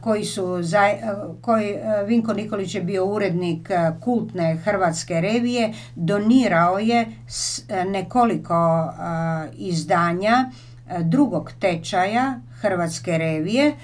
koji 0.00 0.24
su, 0.24 0.58
e, 0.58 1.02
koji, 1.40 1.76
Vinko 2.06 2.32
Nikolić 2.32 2.74
je 2.74 2.80
bio 2.82 3.06
urednik 3.06 3.70
kultne 4.00 4.56
hrvatske 4.56 5.20
revije, 5.20 5.72
donirao 5.94 6.78
je 6.78 7.06
nekoliko 7.86 8.92
izdanja 9.52 10.50
drugog 11.00 11.52
tečaja 11.60 12.40
hrvatske 12.60 13.18
revije 13.18 13.74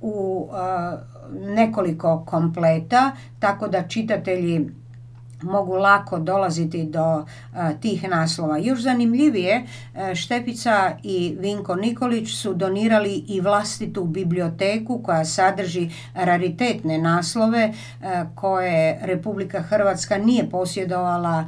u 0.00 0.48
nekoliko 1.34 2.24
kompleta, 2.26 3.10
tako 3.38 3.68
da 3.68 3.82
čitatelji 3.88 4.70
mogu 5.44 5.74
lako 5.74 6.18
dolaziti 6.18 6.84
do 6.84 7.24
e, 7.54 7.80
tih 7.80 8.08
naslova. 8.08 8.58
Još 8.58 8.80
zanimljivije, 8.80 9.66
e, 9.94 10.14
Štepica 10.14 10.96
i 11.02 11.36
Vinko 11.40 11.76
Nikolić 11.76 12.34
su 12.34 12.54
donirali 12.54 13.24
i 13.28 13.40
vlastitu 13.40 14.04
biblioteku 14.04 15.00
koja 15.02 15.24
sadrži 15.24 15.90
raritetne 16.14 16.98
naslove 16.98 17.60
e, 17.62 17.72
koje 18.34 18.98
Republika 19.02 19.62
Hrvatska 19.62 20.18
nije 20.18 20.50
posjedovala 20.50 21.44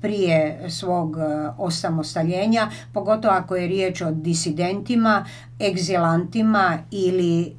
prije 0.00 0.70
svog 0.70 1.16
osamostaljenja, 1.58 2.70
pogotovo 2.92 3.34
ako 3.34 3.56
je 3.56 3.66
riječ 3.66 4.00
o 4.00 4.10
disidentima, 4.10 5.24
egzilantima 5.60 6.78
ili 6.90 7.56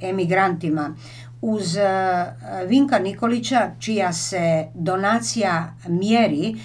emigrantima 0.00 0.94
uz 1.42 1.76
e, 1.76 1.82
Vinka 2.66 2.98
Nikolića 2.98 3.70
čija 3.78 4.12
se 4.12 4.66
donacija 4.74 5.74
mjeri 5.88 6.56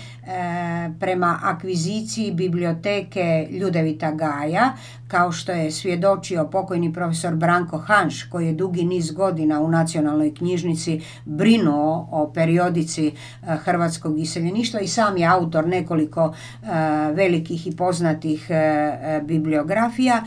prema 0.99 1.39
akviziciji 1.43 2.31
biblioteke 2.31 3.47
Ljudevita 3.51 4.11
Gaja 4.11 4.73
kao 5.07 5.31
što 5.31 5.51
je 5.51 5.71
svjedočio 5.71 6.47
pokojni 6.51 6.93
profesor 6.93 7.35
Branko 7.35 7.77
Hanš 7.77 8.23
koji 8.23 8.47
je 8.47 8.53
dugi 8.53 8.83
niz 8.83 9.11
godina 9.11 9.61
u 9.61 9.67
nacionalnoj 9.67 10.33
knjižnici 10.33 11.01
brinuo 11.25 12.07
o 12.11 12.31
periodici 12.33 13.07
e, 13.07 13.11
hrvatskog 13.57 14.19
iseljeništva 14.19 14.79
i 14.79 14.87
sam 14.87 15.17
je 15.17 15.27
autor 15.27 15.67
nekoliko 15.67 16.33
e, 16.33 16.67
velikih 17.13 17.67
i 17.67 17.75
poznatih 17.75 18.47
e, 18.49 19.21
bibliografija. 19.23 20.23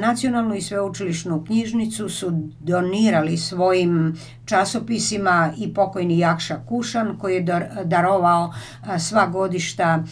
Nacionalnu 0.00 0.54
i 0.54 0.62
sveučilišnu 0.62 1.44
knjižnicu 1.44 2.08
su 2.08 2.32
donirali 2.60 3.36
svojim 3.36 4.16
časopisima 4.44 5.52
i 5.58 5.74
pokojni 5.74 6.18
Jakša 6.18 6.60
Kušan 6.68 7.18
koji 7.18 7.34
je 7.34 7.46
darovao 7.84 8.52
sva 8.98 9.27
godišta 9.28 10.04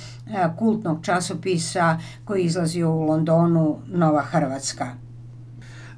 kultnog 0.59 1.05
časopisa 1.05 1.98
koji 2.24 2.44
izlazio 2.44 2.90
u 2.90 3.02
Londonu 3.02 3.79
Nova 3.87 4.22
Hrvatska. 4.22 5.07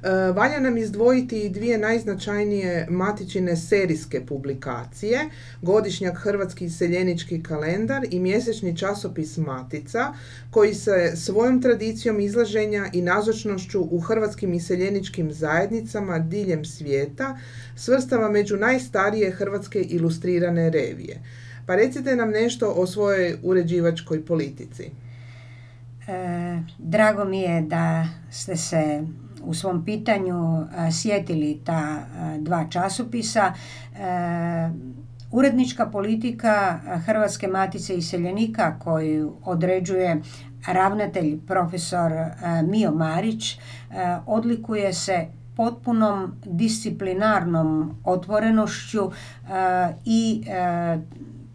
E, 0.03 0.31
valja 0.31 0.59
nam 0.59 0.77
izdvojiti 0.77 1.49
dvije 1.49 1.77
najznačajnije 1.77 2.87
matičine 2.89 3.55
serijske 3.55 4.25
publikacije, 4.25 5.19
godišnjak 5.61 6.17
Hrvatski 6.17 6.65
iseljenički 6.65 7.43
kalendar 7.43 8.05
i 8.11 8.19
mjesečni 8.19 8.77
časopis 8.77 9.37
Matica, 9.37 10.13
koji 10.51 10.73
se 10.73 11.11
svojom 11.15 11.61
tradicijom 11.61 12.19
izlaženja 12.19 12.89
i 12.93 13.01
nazočnošću 13.01 13.81
u 13.91 13.99
hrvatskim 13.99 14.53
iseljeničkim 14.53 15.31
zajednicama 15.31 16.19
diljem 16.19 16.65
svijeta 16.65 17.37
svrstava 17.75 18.29
među 18.29 18.57
najstarije 18.57 19.31
hrvatske 19.31 19.81
ilustrirane 19.81 20.69
revije. 20.69 21.21
Pa 21.69 21.75
recite 21.75 22.15
nam 22.15 22.29
nešto 22.29 22.73
o 22.77 22.87
svojoj 22.87 23.37
uređivačkoj 23.43 24.25
politici. 24.25 24.83
E, 24.83 24.91
drago 26.77 27.25
mi 27.25 27.39
je 27.39 27.61
da 27.61 28.07
ste 28.31 28.55
se 28.55 29.03
u 29.43 29.53
svom 29.53 29.85
pitanju 29.85 30.61
e, 30.61 30.91
sjetili 30.91 31.61
ta 31.65 31.99
e, 31.99 32.37
dva 32.39 32.65
časopisa. 32.69 33.53
Urednička 35.31 35.85
politika 35.85 36.79
Hrvatske 37.05 37.47
matice 37.47 37.95
iseljenika 37.95 38.79
koju 38.79 39.35
određuje 39.45 40.21
ravnatelj 40.67 41.39
profesor 41.47 42.11
Mio 42.63 42.91
Marić 42.91 43.59
odlikuje 44.25 44.93
se 44.93 45.27
potpunom 45.55 46.35
disciplinarnom 46.45 47.95
otvorenošću 48.03 49.11
i 50.05 50.43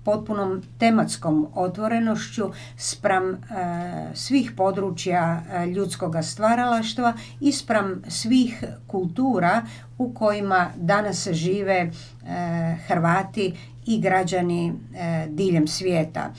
potpunom 0.04 0.62
tematskom 0.78 1.48
otvorenošću 1.54 2.50
spram 2.76 3.30
e, 3.30 3.36
svih 4.14 4.52
područja 4.56 5.42
e, 5.50 5.66
ljudskog 5.66 6.16
stvaralaštva 6.22 7.12
i 7.40 7.52
spram 7.52 8.02
svih 8.08 8.64
kultura 8.86 9.62
u 9.98 10.14
kojima 10.14 10.70
danas 10.76 11.28
žive 11.30 11.74
e, 11.74 11.90
Hrvati 12.86 13.54
i 13.86 14.00
građani 14.00 14.72
diljem 15.28 15.66
svijeta 15.66 16.32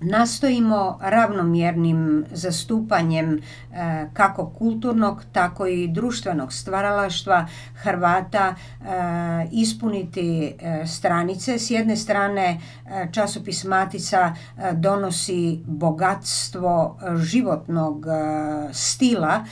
nastojimo 0.00 0.98
ravnomjernim 1.02 2.24
zastupanjem 2.32 3.34
e, 3.34 3.40
kako 4.12 4.50
kulturnog 4.50 5.22
tako 5.32 5.66
i 5.66 5.88
društvenog 5.88 6.52
stvaralaštva 6.52 7.46
Hrvata 7.74 8.54
e, 8.54 8.84
ispuniti 9.52 10.54
e, 10.60 10.86
stranice. 10.86 11.58
S 11.58 11.70
jedne 11.70 11.96
strane 11.96 12.60
časopis 13.12 13.64
Matica 13.64 14.34
donosi 14.72 15.60
bogatstvo 15.66 16.98
životnog 17.16 18.06
stila 18.72 19.44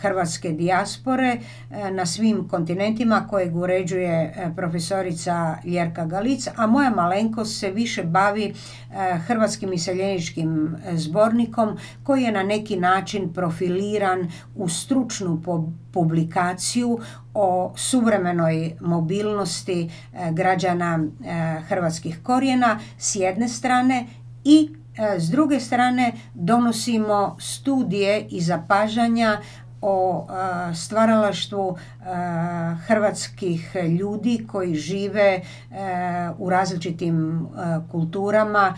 hrvatske 0.00 0.48
dijaspore 0.52 1.36
na 1.90 2.06
svim 2.06 2.48
kontinentima 2.48 3.26
kojeg 3.30 3.56
uređuje 3.56 4.34
profesorica 4.56 5.56
Ljerka 5.64 6.06
Galic, 6.06 6.48
a 6.56 6.66
moja 6.66 6.90
malenkost 6.90 7.60
se 7.60 7.70
više 7.70 8.02
bavi 8.02 8.54
hrvatskim 9.26 9.72
iseljeničkim 9.78 10.76
e, 10.76 10.96
zbornikom 10.96 11.76
koji 12.02 12.22
je 12.22 12.32
na 12.32 12.42
neki 12.42 12.76
način 12.76 13.32
profiliran 13.32 14.26
u 14.56 14.68
stručnu 14.68 15.42
publikaciju 15.92 16.98
o 17.34 17.72
suvremenoj 17.76 18.76
mobilnosti 18.80 19.78
e, 19.82 20.32
građana 20.32 20.98
e, 20.98 21.60
hrvatskih 21.68 22.18
korijena 22.22 22.78
s 22.98 23.16
jedne 23.16 23.48
strane 23.48 24.06
i 24.44 24.68
s 25.18 25.30
druge 25.30 25.60
strane 25.60 26.12
donosimo 26.34 27.36
studije 27.40 28.26
i 28.30 28.40
zapažanja 28.40 29.40
o 29.80 30.26
stvaralaštvu 30.74 31.76
hrvatskih 32.86 33.76
ljudi 34.00 34.46
koji 34.50 34.74
žive 34.74 35.40
u 36.38 36.50
različitim 36.50 37.46
kulturama, 37.90 38.74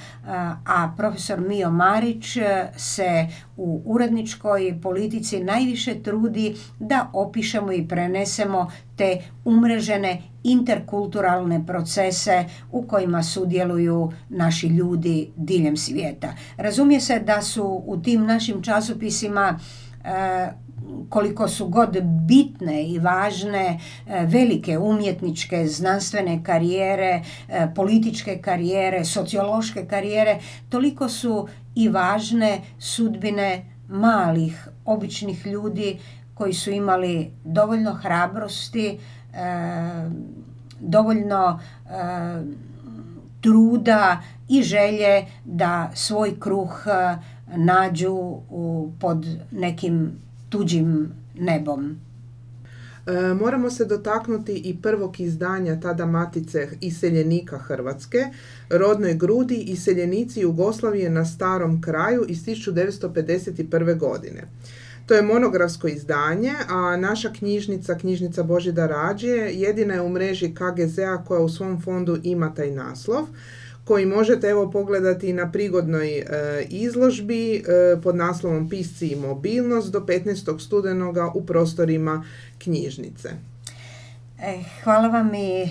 a 0.66 0.92
profesor 0.96 1.40
Mio 1.40 1.70
Marić 1.70 2.38
se 2.76 3.26
u 3.56 3.82
uredničkoj 3.84 4.78
politici 4.82 5.44
najviše 5.44 6.02
trudi 6.02 6.56
da 6.78 7.10
opišemo 7.12 7.72
i 7.72 7.88
prenesemo 7.88 8.70
te 8.96 9.22
umrežene 9.44 10.22
interkulturalne 10.42 11.66
procese 11.66 12.44
u 12.72 12.82
kojima 12.82 13.22
sudjeluju 13.22 14.12
naši 14.28 14.66
ljudi 14.66 15.30
diljem 15.36 15.76
svijeta. 15.76 16.34
Razumije 16.56 17.00
se 17.00 17.20
da 17.20 17.42
su 17.42 17.82
u 17.86 17.96
tim 17.96 18.26
našim 18.26 18.62
časopisima 18.62 19.58
koliko 21.09 21.48
su 21.48 21.68
god 21.68 21.96
bitne 22.03 22.85
i 22.88 22.98
važne 22.98 23.79
e, 24.07 24.26
velike 24.26 24.79
umjetničke, 24.79 25.66
znanstvene 25.66 26.40
karijere, 26.44 27.22
e, 27.48 27.66
političke 27.74 28.38
karijere, 28.38 29.05
sociološke 29.05 29.87
karijere, 29.87 30.38
toliko 30.68 31.09
su 31.09 31.48
i 31.74 31.88
važne 31.88 32.61
sudbine 32.79 33.64
malih, 33.88 34.68
običnih 34.85 35.46
ljudi 35.46 35.98
koji 36.35 36.53
su 36.53 36.70
imali 36.70 37.31
dovoljno 37.44 37.94
hrabrosti, 37.94 38.87
e, 38.88 38.98
dovoljno 40.81 41.61
truda 43.40 44.20
i 44.48 44.62
želje 44.62 45.26
da 45.44 45.90
svoj 45.94 46.40
kruh 46.40 46.87
nađu 47.57 48.40
pod 49.00 49.26
nekim 49.50 50.12
tuđim 50.50 51.12
nebom. 51.34 51.96
E, 53.06 53.34
moramo 53.34 53.70
se 53.70 53.84
dotaknuti 53.84 54.52
i 54.52 54.76
prvog 54.82 55.20
izdanja 55.20 55.80
tada 55.80 56.06
Matice 56.06 56.68
iseljenika 56.80 57.58
Hrvatske, 57.58 58.24
rodnoj 58.70 59.14
grudi 59.14 59.56
iseljenici 59.56 60.40
Jugoslavije 60.40 61.10
na 61.10 61.24
starom 61.24 61.82
kraju 61.82 62.24
iz 62.28 62.44
1951. 62.44 63.98
godine. 63.98 64.42
To 65.07 65.14
je 65.14 65.22
monografsko 65.22 65.88
izdanje, 65.88 66.53
a 66.68 66.96
naša 66.96 67.32
knjižnica, 67.32 67.98
knjižnica 67.98 68.42
Božida 68.42 68.86
Rađije, 68.86 69.53
jedina 69.55 69.94
je 69.94 70.01
u 70.01 70.09
mreži 70.09 70.55
KGZ-a 70.55 71.24
koja 71.24 71.40
u 71.40 71.48
svom 71.48 71.80
fondu 71.82 72.18
ima 72.22 72.55
taj 72.55 72.70
naslov 72.70 73.26
koji 73.91 74.07
možete 74.07 74.47
evo 74.47 74.70
pogledati 74.70 75.32
na 75.32 75.51
prigodnoj 75.53 76.18
e, 76.18 76.24
izložbi 76.68 77.57
e, 77.57 77.61
pod 78.03 78.16
naslovom 78.16 78.68
Pisci 78.68 79.09
i 79.09 79.16
mobilnost 79.16 79.93
do 79.93 80.01
15. 80.01 80.61
studenoga 80.61 81.30
u 81.34 81.47
prostorima 81.47 82.24
knjižnice. 82.59 83.28
E, 84.38 84.59
hvala 84.84 85.09
vam 85.09 85.34
i 85.34 85.68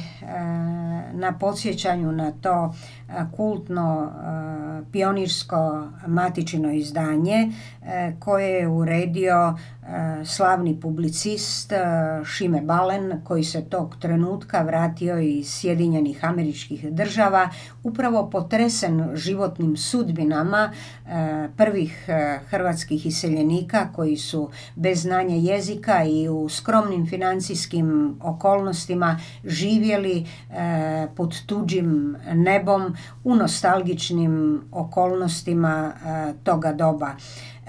na 1.14 1.38
podsjećanju 1.40 2.12
na 2.12 2.32
to 2.32 2.76
kultno 3.36 4.12
pionirsko 4.92 5.88
matičino 6.08 6.72
izdanje 6.72 7.52
koje 8.20 8.50
je 8.50 8.68
uredio 8.68 9.56
slavni 10.26 10.80
publicist 10.80 11.74
Šime 12.26 12.62
Balen 12.62 13.22
koji 13.24 13.44
se 13.44 13.66
tog 13.66 13.96
trenutka 14.00 14.62
vratio 14.62 15.20
iz 15.20 15.54
Sjedinjenih 15.54 16.26
američkih 16.26 16.92
država 16.92 17.50
upravo 17.84 18.30
potresen 18.30 19.10
životnim 19.16 19.78
sudbinama 19.78 20.74
prvih 21.58 22.10
hrvatskih 22.50 23.06
iseljenika 23.06 23.90
koji 23.96 24.18
su 24.18 24.50
bez 24.76 25.02
znanja 25.02 25.36
jezika 25.36 26.04
i 26.04 26.30
u 26.30 26.50
skromnim 26.50 27.08
financijskim 27.08 28.20
okolnostima 28.24 29.20
živjeli 29.44 30.26
pod 31.16 31.46
tuđim 31.46 32.18
nebom 32.34 32.96
u 33.24 33.36
nostalgičnim 33.36 34.62
okolnostima 34.72 35.94
toga 36.44 36.74
doba. 36.74 37.16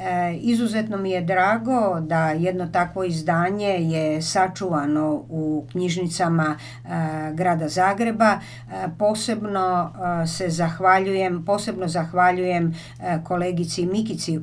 E, 0.03 0.39
izuzetno 0.41 0.97
mi 0.97 1.11
je 1.11 1.21
drago 1.21 2.01
da 2.01 2.31
jedno 2.31 2.67
takvo 2.67 3.05
izdanje 3.05 3.69
je 3.69 4.23
sačuvano 4.23 5.25
u 5.29 5.67
knjižnicama 5.71 6.57
e, 6.57 6.89
grada 7.35 7.69
Zagreba. 7.69 8.31
E, 8.31 8.39
posebno 8.99 9.93
se 10.27 10.49
zahvaljujem, 10.49 11.45
posebno 11.45 11.89
zahvaljujem 11.89 12.75
kolegici 13.25 13.87
Mikici 13.87 14.41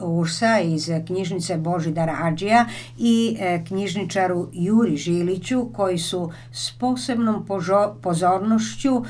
Ursa 0.00 0.60
iz 0.60 0.90
knjižnice 1.06 1.56
Božidara 1.56 2.16
Ađija 2.22 2.66
i 2.98 3.38
knjižničaru 3.68 4.48
Juri 4.52 4.96
Žiliću 4.96 5.72
koji 5.72 5.98
su 5.98 6.32
s 6.52 6.72
posebnom 6.78 7.46
pozornošću, 8.02 9.04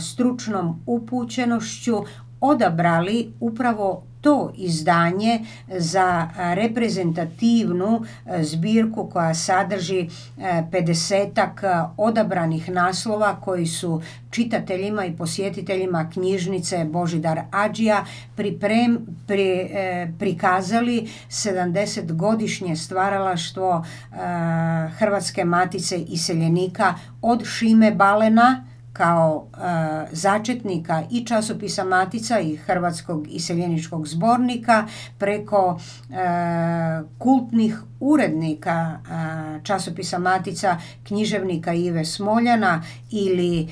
stručnom 0.00 0.82
upućenošću 0.86 2.04
odabrali 2.40 3.32
upravo 3.40 4.02
to 4.22 4.52
izdanje 4.56 5.40
za 5.68 6.28
reprezentativnu 6.54 8.04
e, 8.26 8.44
zbirku 8.44 9.10
koja 9.12 9.34
sadrži 9.34 10.08
50 10.38 11.40
e, 11.62 11.88
odabranih 11.96 12.70
naslova 12.70 13.40
koji 13.40 13.66
su 13.66 14.02
čitateljima 14.30 15.04
i 15.04 15.16
posjetiteljima 15.16 16.10
knjižnice 16.12 16.84
Božidar 16.84 17.40
Ađija 17.50 18.04
priprem, 18.36 19.06
pri, 19.26 19.50
e, 19.50 20.12
prikazali 20.18 21.08
70 21.28 22.12
godišnje 22.12 22.76
stvaralaštvo 22.76 23.84
Hrvatske 24.98 25.44
matice 25.44 25.98
iseljenika 25.98 26.94
od 27.22 27.44
Šime 27.46 27.90
Balena 27.90 28.71
kao 29.02 29.46
e, 29.54 30.06
začetnika 30.12 31.02
i 31.10 31.26
časopisa 31.26 31.84
Matica 31.84 32.40
i 32.40 32.56
Hrvatskog 32.56 33.26
iseljeničkog 33.30 34.08
zbornika 34.08 34.86
preko 35.18 35.80
e, 36.10 36.14
kultnih 37.18 37.82
urednika 38.02 38.98
e, 38.98 39.60
časopisa 39.62 40.18
Matica 40.18 40.76
književnika 41.04 41.72
Ive 41.72 42.04
Smoljana 42.04 42.82
ili 43.10 43.68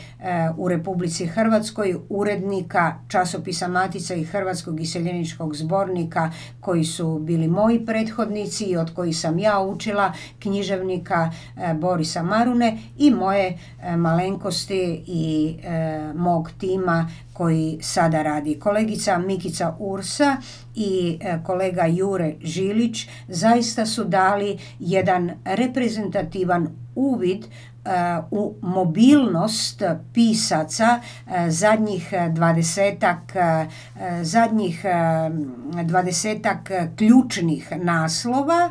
u 0.56 0.68
Republici 0.68 1.26
Hrvatskoj 1.26 1.96
urednika 2.08 2.94
časopisa 3.08 3.68
Matica 3.68 4.14
i 4.14 4.24
Hrvatskog 4.24 4.80
iseljeničkog 4.80 5.56
zbornika 5.56 6.30
koji 6.60 6.84
su 6.84 7.18
bili 7.18 7.48
moji 7.48 7.86
prethodnici 7.86 8.64
i 8.64 8.76
od 8.76 8.94
kojih 8.94 9.18
sam 9.18 9.38
ja 9.38 9.60
učila 9.60 10.12
književnika 10.38 11.30
Borisa 11.74 12.22
Marune 12.22 12.78
i 12.98 13.10
moje 13.10 13.58
malenkosti 13.96 15.04
i 15.06 15.56
e, 15.62 16.12
mog 16.14 16.50
tima 16.58 17.08
koji 17.32 17.78
sada 17.82 18.22
radi. 18.22 18.58
Kolegica 18.60 19.18
Mikica 19.18 19.76
Ursa 19.78 20.36
i 20.74 21.18
e, 21.20 21.38
kolega 21.46 21.86
Jure 21.86 22.34
Žilić 22.42 23.08
zaista 23.28 23.86
su 23.86 24.04
dali 24.20 24.58
jedan 24.78 25.30
reprezentativan 25.44 26.68
uvid 26.94 27.44
e, 27.44 27.48
u 28.30 28.54
mobilnost 28.62 29.82
pisaca 30.14 31.00
zadnjih 31.48 32.12
dvadesetak 32.30 33.32
zadnjih 34.22 34.84
dvadesetak 35.84 36.70
ključnih 36.96 37.72
naslova, 37.82 38.70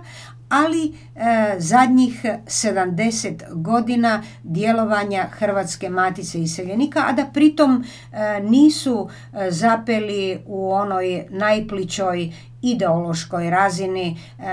ali 0.50 0.94
e, 1.16 1.56
zadnjih 1.58 2.26
70 2.46 3.44
godina 3.52 4.24
djelovanja 4.44 5.28
Hrvatske 5.32 5.90
matice 5.90 6.42
iseljenika, 6.42 7.04
a 7.08 7.12
da 7.12 7.26
pritom 7.34 7.84
e, 8.12 8.40
nisu 8.44 9.10
e, 9.34 9.52
zapeli 9.52 10.40
u 10.46 10.72
onoj 10.72 11.26
najpličoj 11.30 12.34
ideološkoj 12.62 13.50
razini 13.50 14.18
e, 14.40 14.44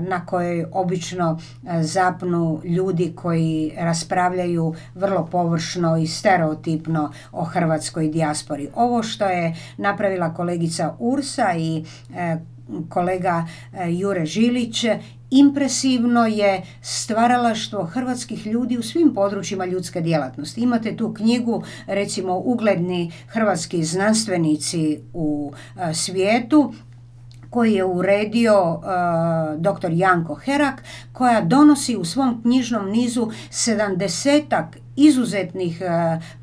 na 0.00 0.26
kojoj 0.26 0.66
obično 0.72 1.38
zapnu 1.80 2.60
ljudi 2.64 3.12
koji 3.16 3.72
raspravljaju 3.78 4.74
vrlo 4.94 5.28
površno 5.32 5.96
i 5.96 6.06
stereotipno 6.06 7.12
o 7.32 7.44
hrvatskoj 7.44 8.08
dijaspori. 8.08 8.68
Ovo 8.74 9.02
što 9.02 9.24
je 9.24 9.56
napravila 9.76 10.34
kolegica 10.34 10.94
Ursa 10.98 11.54
i 11.56 11.84
kolega 12.88 13.46
e, 13.72 13.92
Jure 13.92 14.26
Žilić, 14.26 14.84
impresivno 15.30 16.26
je 16.26 16.62
stvaralaštvo 16.82 17.84
hrvatskih 17.84 18.46
ljudi 18.46 18.78
u 18.78 18.82
svim 18.82 19.14
područjima 19.14 19.64
ljudske 19.64 20.00
djelatnosti. 20.00 20.60
Imate 20.60 20.96
tu 20.96 21.14
knjigu, 21.14 21.62
recimo 21.86 22.38
ugledni 22.38 23.12
hrvatski 23.26 23.84
znanstvenici 23.84 25.00
u 25.12 25.52
e, 25.76 25.94
svijetu, 25.94 26.72
koji 27.50 27.74
je 27.74 27.84
uredio 27.84 28.72
uh, 28.72 28.82
dr. 29.56 29.90
Janko 29.90 30.34
Herak, 30.34 30.82
koja 31.12 31.40
donosi 31.40 31.96
u 31.96 32.04
svom 32.04 32.42
knjižnom 32.42 32.90
nizu 32.90 33.30
sedamdesetak 33.50 34.76
izuzetnih 34.98 35.80
e, 35.80 35.86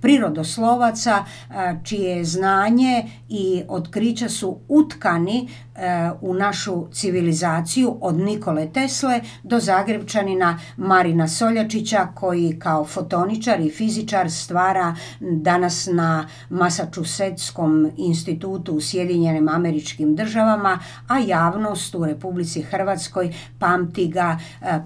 prirodoslovaca 0.01 1.25
e, 1.25 1.53
čije 1.83 2.25
znanje 2.25 3.03
i 3.29 3.63
otkrića 3.67 4.29
su 4.29 4.59
utkani 4.67 5.49
e, 5.75 6.09
u 6.21 6.33
našu 6.33 6.87
civilizaciju 6.91 7.97
od 8.01 8.15
Nikole 8.15 8.67
Tesle 8.73 9.21
do 9.43 9.59
Zagrebčanina 9.59 10.59
Marina 10.77 11.27
Soljačića 11.27 12.07
koji 12.15 12.59
kao 12.59 12.85
fotoničar 12.85 13.61
i 13.61 13.69
fizičar 13.69 14.31
stvara 14.31 14.95
danas 15.19 15.87
na 15.91 16.27
Massachusettskom 16.49 17.91
institutu 17.97 18.73
u 18.73 18.81
Sjedinjenim 18.81 19.49
američkim 19.49 20.15
državama, 20.15 20.79
a 21.07 21.19
javnost 21.19 21.95
u 21.95 22.05
Republici 22.05 22.61
Hrvatskoj 22.61 23.33
pamti 23.59 24.07
ga 24.07 24.39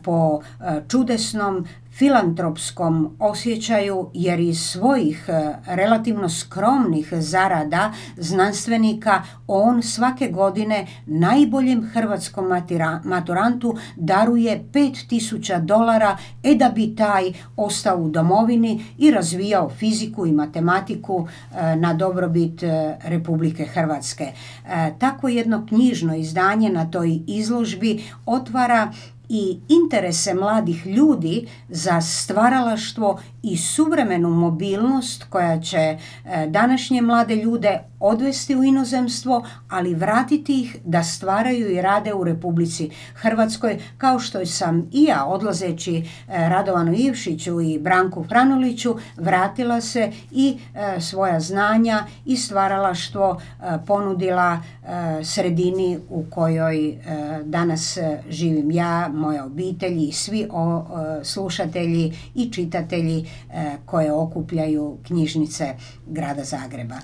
po 0.04 0.42
čudesnom 0.88 1.68
filantropskom 1.92 3.16
osjećaju 3.20 4.10
jer 4.14 4.40
iz 4.40 4.60
svojih 4.60 5.26
e, 5.28 5.56
relativno 5.66 6.30
skromnih 6.30 7.14
zarada 7.14 7.94
znanstvenika 8.18 9.24
on 9.48 9.84
svake 9.84 10.28
godine 10.28 10.88
najboljem 11.06 11.90
hrvatskom 11.94 12.46
maturantu 13.04 13.78
daruje 13.96 14.64
5000 14.74 15.66
dolara 15.66 16.18
e 16.44 16.56
da 16.56 16.70
bi 16.70 16.96
taj 16.96 17.34
ostao 17.58 17.98
u 17.98 18.10
domovini 18.10 18.86
i 18.98 19.12
razvijao 19.12 19.70
fiziku 19.70 20.26
i 20.26 20.32
matematiku 20.32 21.28
e, 21.28 21.76
na 21.76 21.94
dobrobit 21.94 22.64
e, 22.64 22.98
Republike 23.04 23.66
Hrvatske. 23.66 24.26
Tako 25.00 25.28
jedno 25.28 25.66
knjižno 25.66 26.16
izdanje 26.16 26.70
na 26.70 26.92
toj 26.92 27.20
izložbi 27.28 28.04
otvara 28.26 28.92
i 29.30 29.60
interese 29.70 30.34
mladih 30.34 30.88
ljudi 30.88 31.48
za 31.70 32.02
stvaralaštvo 32.02 33.20
i 33.44 33.58
suvremenu 33.58 34.30
mobilnost 34.30 35.24
koja 35.30 35.62
će 35.62 35.78
e, 35.78 35.98
današnje 36.48 37.02
mlade 37.02 37.36
ljude 37.36 37.80
odvesti 38.00 38.56
u 38.56 38.64
inozemstvo, 38.64 39.46
ali 39.70 39.96
vratiti 39.96 40.62
ih 40.62 40.78
da 40.86 41.04
stvaraju 41.04 41.72
i 41.72 41.82
rade 41.82 42.14
u 42.14 42.24
Republici 42.24 42.90
Hrvatskoj, 43.16 43.80
kao 43.98 44.20
što 44.20 44.46
sam 44.46 44.90
i 44.92 45.04
ja 45.04 45.26
odlazeći 45.26 45.96
e, 45.98 46.04
Radovanu 46.28 46.94
Ivšiću 46.94 47.62
i 47.62 47.80
Branku 47.80 48.24
Franuliću 48.24 48.96
vratila 49.18 49.82
se 49.82 50.12
i 50.32 50.58
e, 50.76 51.02
svoja 51.02 51.40
znanja 51.40 52.06
i 52.26 52.38
stvaralaštvo 52.38 53.42
e, 53.42 53.64
ponudila 53.88 54.60
sredini 55.24 56.00
u 56.10 56.26
kojoj 56.30 56.98
danas 57.44 57.98
živim 58.30 58.72
ja, 58.72 59.10
moja 59.14 59.46
obitelj 59.46 60.04
i 60.04 60.12
svi 60.12 60.48
slušatelji 61.24 62.14
i 62.36 62.52
čitatelji 62.52 63.30
koje 63.86 64.14
okupljaju 64.14 64.98
knjižnice 65.04 65.76
grada 66.08 66.44
Zagreba. 66.44 66.96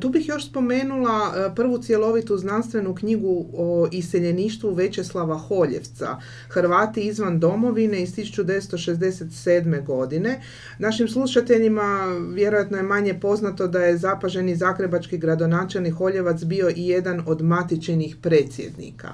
Tu 0.00 0.08
bih 0.08 0.28
još 0.28 0.35
spomenula 0.42 1.32
e, 1.36 1.54
prvu 1.54 1.82
cjelovitu 1.82 2.36
znanstvenu 2.36 2.94
knjigu 2.94 3.46
o 3.52 3.88
iseljeništvu 3.92 4.74
Večeslava 4.74 5.38
Holjevca, 5.38 6.16
Hrvati 6.48 7.00
izvan 7.00 7.40
domovine 7.40 8.02
iz 8.02 8.16
1967. 8.16 9.84
godine. 9.84 10.40
Našim 10.78 11.08
slušateljima 11.08 12.04
vjerojatno 12.34 12.76
je 12.76 12.82
manje 12.82 13.20
poznato 13.20 13.66
da 13.66 13.78
je 13.78 13.98
zapaženi 13.98 14.56
zagrebački 14.56 15.18
gradonačelnik 15.18 15.94
Holjevac 15.94 16.44
bio 16.44 16.70
i 16.76 16.88
jedan 16.88 17.22
od 17.26 17.42
matičenih 17.42 18.16
predsjednika. 18.22 19.08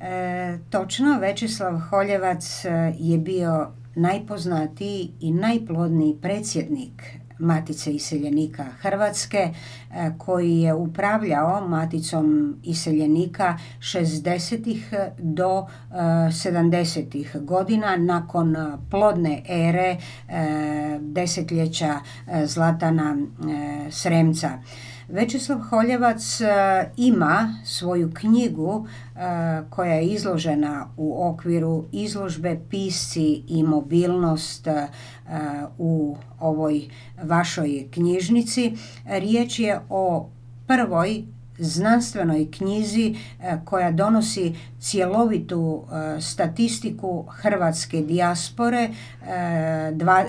E, 0.00 0.58
točno, 0.70 1.18
Večeslav 1.20 1.80
Holjevac 1.90 2.64
e, 2.64 2.68
je 2.98 3.18
bio 3.18 3.72
najpoznatiji 3.94 5.10
i 5.20 5.32
najplodniji 5.32 6.16
predsjednik 6.22 7.02
Matice 7.42 7.92
iseljenika 7.92 8.64
Hrvatske 8.64 9.38
e, 9.38 9.52
koji 10.18 10.60
je 10.60 10.74
upravljao 10.74 11.68
Maticom 11.68 12.56
iseljenika 12.62 13.58
60. 13.78 15.10
do 15.18 15.66
70. 15.90 17.36
E, 17.36 17.40
godina 17.40 17.96
nakon 17.96 18.56
plodne 18.90 19.42
ere 19.48 19.96
e, 20.28 20.98
desetljeća 21.00 22.00
Zlatana 22.44 23.16
Sremca. 23.90 24.58
Večeslav 25.12 25.58
Holjevac 25.58 26.40
e, 26.40 26.46
ima 26.96 27.54
svoju 27.64 28.10
knjigu 28.14 28.86
e, 28.86 29.18
koja 29.70 29.92
je 29.92 30.06
izložena 30.06 30.88
u 30.96 31.26
okviru 31.26 31.84
izložbe 31.92 32.60
Pisci 32.70 33.42
i 33.48 33.62
mobilnost 33.62 34.66
e, 34.66 34.88
u 35.78 36.16
ovoj 36.40 36.88
vašoj 37.22 37.88
knjižnici. 37.90 38.76
Riječ 39.06 39.58
je 39.58 39.80
o 39.88 40.30
prvoj 40.66 41.24
znanstvenoj 41.58 42.50
knjizi 42.50 43.14
e, 43.40 43.58
koja 43.64 43.90
donosi 43.90 44.54
cjelovitu 44.80 45.84
e, 46.16 46.20
statistiku 46.20 47.26
hrvatske 47.28 48.00
dijaspore 48.00 48.78
e, 48.78 48.90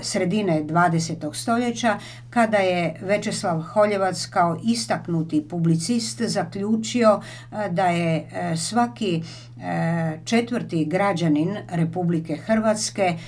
sredine 0.02 0.64
20. 0.64 1.34
stoljeća 1.34 1.98
kada 2.30 2.56
je 2.56 2.96
Večeslav 3.00 3.60
Holjevac 3.60 4.26
kao 4.26 4.60
istaknuti 4.64 5.48
publicist 5.48 6.22
zaključio 6.22 7.20
da 7.70 7.86
je 7.86 8.28
svaki 8.56 9.22
četvrti 10.24 10.84
građanin 10.84 11.56
Republike 11.68 12.36
Hrvatske 12.36 13.18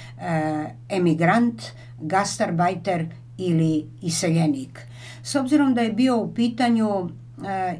emigrant, 0.88 1.62
gastarbajter 2.01 3.07
ili 3.38 3.86
iseljenik. 4.03 4.86
S 5.22 5.34
obzirom 5.34 5.74
da 5.74 5.80
je 5.80 5.92
bio 5.92 6.16
u 6.16 6.34
pitanju 6.34 7.11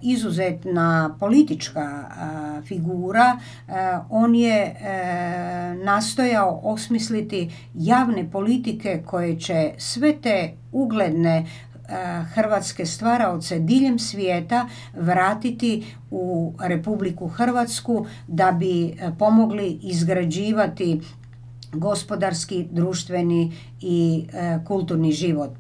izuzetna 0.03 1.17
politička 1.21 1.81
e, 1.81 2.63
figura, 2.63 3.39
e, 3.69 3.73
on 4.11 4.35
je 4.35 4.77
nastojao 5.85 6.61
osmisliti 6.63 7.51
javne 7.75 8.31
politike 8.31 9.03
koje 9.07 9.41
će 9.41 9.73
sve 9.79 10.17
te 10.23 10.53
ugledne 10.73 11.47
hrvatske 12.35 12.87
stvaraoce 12.87 13.59
diljem 13.59 13.99
svijeta 13.99 14.69
vratiti 14.95 15.87
u 16.11 16.55
Republiku 16.61 17.29
Hrvatsku 17.29 18.07
da 18.29 18.53
bi 18.53 18.97
pomogli 19.19 19.79
izgrađivati 19.83 21.01
gospodarski, 21.73 22.67
društveni 22.71 23.53
i 23.81 24.27
e, 24.33 24.59
kulturni 24.67 25.13
život. 25.13 25.53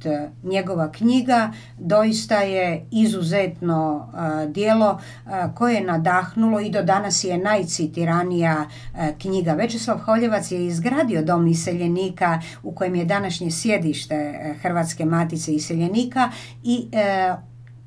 Njegova 0.42 0.92
knjiga 0.92 1.52
doista 1.78 2.40
je 2.40 2.86
izuzetno 2.90 4.08
e, 4.44 4.46
dijelo 4.46 4.98
e, 5.26 5.30
koje 5.54 5.74
je 5.74 5.84
nadahnulo 5.84 6.60
i 6.60 6.70
do 6.70 6.82
danas 6.82 7.24
je 7.24 7.38
najcitiranija 7.38 8.66
knjiga. 9.18 9.52
Večeslav 9.52 9.98
Holjevac 9.98 10.50
je 10.50 10.66
izgradio 10.66 11.22
dom 11.22 11.46
iseljenika 11.46 12.40
u 12.62 12.72
kojem 12.72 12.94
je 12.94 13.04
današnje 13.04 13.50
sjedište 13.50 14.34
Hrvatske 14.62 15.04
matice 15.04 15.54
iseljenika 15.54 16.30
i 16.62 16.88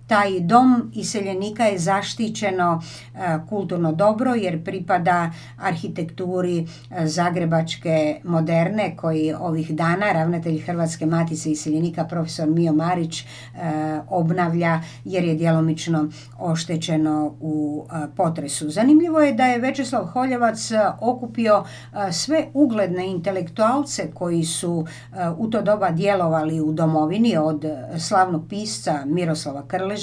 taj 0.09 0.39
dom 0.39 0.91
iseljenika 0.95 1.63
je 1.63 1.79
zaštićeno 1.79 2.81
e, 3.15 3.19
kulturno 3.49 3.91
dobro 3.91 4.33
jer 4.35 4.63
pripada 4.63 5.31
arhitekturi 5.57 6.59
e, 6.59 7.07
zagrebačke 7.07 8.21
moderne 8.23 8.95
koji 8.97 9.33
ovih 9.33 9.75
dana 9.75 10.11
ravnatelj 10.11 10.61
Hrvatske 10.61 11.05
matice 11.05 11.51
iseljenika 11.51 12.05
profesor 12.05 12.49
Mio 12.49 12.73
Marić 12.73 13.21
e, 13.21 13.25
obnavlja 14.07 14.81
jer 15.05 15.23
je 15.23 15.35
djelomično 15.35 16.09
oštećeno 16.39 17.35
u 17.39 17.85
potresu. 18.15 18.69
Zanimljivo 18.69 19.19
je 19.19 19.33
da 19.33 19.45
je 19.45 19.59
Večeslav 19.59 20.05
Holjevac 20.05 20.71
okupio 20.99 21.63
sve 22.11 22.47
ugledne 22.53 23.07
intelektualce 23.07 24.11
koji 24.13 24.43
su 24.43 24.85
u 25.37 25.47
to 25.47 25.61
doba 25.61 25.91
djelovali 25.91 26.61
u 26.61 26.71
domovini 26.71 27.37
od 27.37 27.65
slavnog 27.99 28.45
pisca 28.49 29.05
Miroslava 29.05 29.67
Krleža 29.67 29.98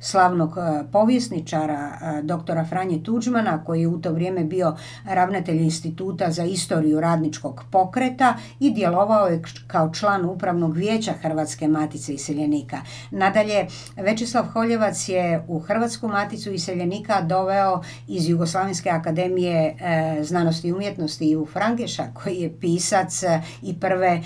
slavnog 0.00 0.58
e, 0.58 0.84
povjesničara 0.92 1.90
e, 1.90 2.22
doktora 2.22 2.64
Franje 2.64 3.02
Tuđmana 3.02 3.64
koji 3.64 3.80
je 3.80 3.88
u 3.88 4.00
to 4.00 4.12
vrijeme 4.12 4.44
bio 4.44 4.76
ravnatelj 5.04 5.62
instituta 5.62 6.30
za 6.30 6.44
istoriju 6.44 7.00
radničkog 7.00 7.64
pokreta 7.70 8.34
i 8.60 8.70
djelovao 8.70 9.26
je 9.26 9.42
kao 9.66 9.92
član 9.94 10.24
upravnog 10.24 10.76
vijeća 10.76 11.12
Hrvatske 11.12 11.68
matice 11.68 12.14
iseljenika. 12.14 12.78
Nadalje, 13.10 13.66
Večeslav 13.96 14.44
Holjevac 14.52 15.08
je 15.08 15.44
u 15.48 15.58
Hrvatsku 15.58 16.08
maticu 16.08 16.52
iseljenika 16.52 17.20
doveo 17.20 17.82
iz 18.08 18.28
Jugoslavenske 18.28 18.90
akademije 18.90 19.76
e, 19.80 20.24
znanosti 20.24 20.68
i 20.68 20.72
umjetnosti 20.72 21.36
u 21.36 21.46
Frangeša 21.46 22.04
koji 22.14 22.36
je 22.36 22.60
pisac 22.60 23.22
i 23.62 23.80
prve 23.80 24.22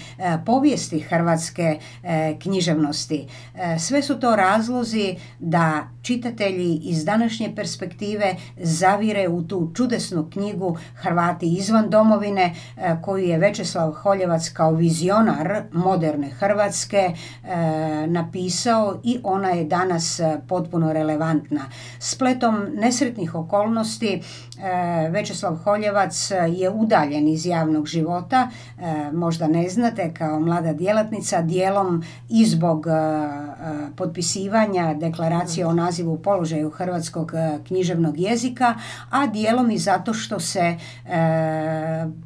povijesti 0.47 1.01
hrvatske 1.01 1.79
književnosti. 2.39 3.29
Sve 3.79 4.03
su 4.03 4.21
to 4.21 4.37
razlozi 4.37 5.04
da 5.39 5.89
čitatelji 6.03 6.81
iz 6.83 7.05
današnje 7.05 7.53
perspektive 7.57 8.35
zavire 8.57 9.29
u 9.29 9.43
tu 9.43 9.71
čudesnu 9.75 10.31
knjigu 10.31 10.77
Hrvati 10.95 11.47
izvan 11.47 11.91
domovine 11.91 12.55
e, 12.77 12.97
koju 13.03 13.25
je 13.25 13.39
Večeslav 13.39 13.93
Holjevac 13.93 14.49
kao 14.49 14.73
vizionar 14.73 15.63
moderne 15.73 16.29
Hrvatske 16.31 16.97
e, 16.97 17.17
napisao 18.07 19.01
i 19.05 19.19
ona 19.23 19.49
je 19.49 19.65
danas 19.65 20.21
e, 20.21 20.41
potpuno 20.49 20.93
relevantna. 20.93 21.61
Spletom 21.99 22.67
nesretnih 22.75 23.35
okolnosti 23.35 24.23
Večeslav 25.11 25.57
Holjevac 25.57 26.31
je 26.49 26.71
udaljen 26.71 27.29
iz 27.29 27.47
javnog 27.47 27.87
života, 27.87 28.49
možda 29.13 29.47
ne 29.47 29.69
znate, 29.69 30.15
kao 30.15 30.41
mlada 30.41 30.73
djelatnica, 30.73 31.43
dijelom 31.43 32.05
i 32.29 32.47
zbog 32.47 32.87
potpisivanja 33.97 34.94
deklaracije 34.95 35.67
o 35.67 35.73
nazivu 35.73 36.19
položaju 36.19 36.71
hrvatskog 36.71 37.33
e, 37.35 37.59
književnog 37.67 38.19
jezika, 38.19 38.75
a 39.11 39.27
dijelom 39.27 39.71
i 39.71 39.79
zato 39.79 40.15
što 40.15 40.41
se 40.41 40.61
e, 40.61 40.77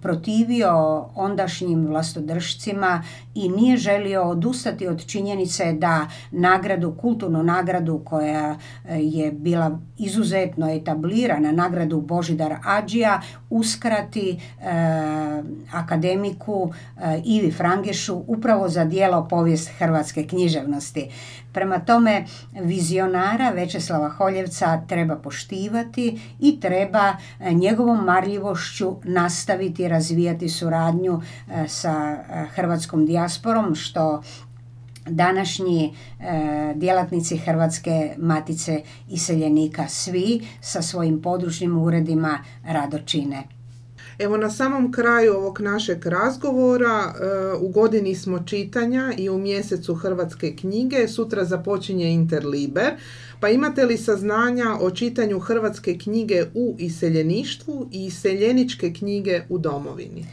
protivio 0.02 1.04
ondašnjim 1.14 1.86
vlastodržcima 1.86 3.02
i 3.34 3.48
nije 3.48 3.76
želio 3.76 4.22
odustati 4.22 4.86
od 4.86 5.06
činjenice 5.06 5.72
da 5.72 6.06
nagradu, 6.30 6.94
kulturnu 7.00 7.42
nagradu 7.42 8.00
koja 8.04 8.56
e, 8.88 8.98
je 9.00 9.32
bila 9.32 9.78
izuzetno 9.98 10.70
etablirana, 10.70 11.52
nagradu 11.52 12.00
Božidar 12.00 12.56
Ađija, 12.64 13.20
uskrati 13.50 14.40
akademiku 15.72 16.72
Ivi 17.24 17.50
Frangešu 17.50 18.22
upravo 18.26 18.68
za 18.68 18.84
dijelo 18.84 19.28
povijest 19.28 19.70
hrvatske 19.78 20.26
književnosti. 20.26 21.10
Prema 21.52 21.78
tome, 21.78 22.24
vizionara 22.52 23.50
Večeslava 23.50 24.08
Holjevca 24.08 24.80
treba 24.86 25.16
poštivati 25.16 26.20
i 26.40 26.60
treba 26.60 27.16
e, 27.40 27.52
njegovom 27.52 28.04
marljivošću 28.04 28.96
nastaviti 29.04 29.88
razvijati 29.88 30.48
suradnju 30.48 31.20
e, 31.20 31.68
sa 31.68 32.10
e, 32.10 32.46
hrvatskom 32.54 33.06
dijasporom, 33.06 33.74
što 33.74 34.22
današnji 35.10 35.94
djelatnici 36.74 37.36
Hrvatske 37.36 38.14
matice 38.18 38.82
iseljenika 39.08 39.88
svi 39.88 40.46
sa 40.60 40.82
svojim 40.82 41.22
područnim 41.22 41.78
uredima 41.78 42.38
rado 42.64 42.98
čine. 42.98 43.57
Evo 44.18 44.36
na 44.36 44.50
samom 44.50 44.92
kraju 44.92 45.34
ovog 45.34 45.60
našeg 45.60 46.06
razgovora 46.06 47.02
e, 47.04 47.56
u 47.60 47.68
godini 47.68 48.14
smo 48.14 48.42
čitanja 48.46 49.12
i 49.18 49.30
u 49.30 49.38
mjesecu 49.38 49.94
Hrvatske 49.94 50.56
knjige. 50.56 51.08
Sutra 51.08 51.44
započinje 51.44 52.12
Interliber. 52.12 52.92
Pa 53.40 53.48
imate 53.48 53.84
li 53.84 53.96
saznanja 53.96 54.76
o 54.80 54.90
čitanju 54.90 55.38
Hrvatske 55.38 55.98
knjige 55.98 56.44
u 56.54 56.76
iseljeništvu 56.78 57.88
i 57.92 58.04
iseljeničke 58.04 58.92
knjige 58.92 59.42
u 59.48 59.58
domovini? 59.58 60.26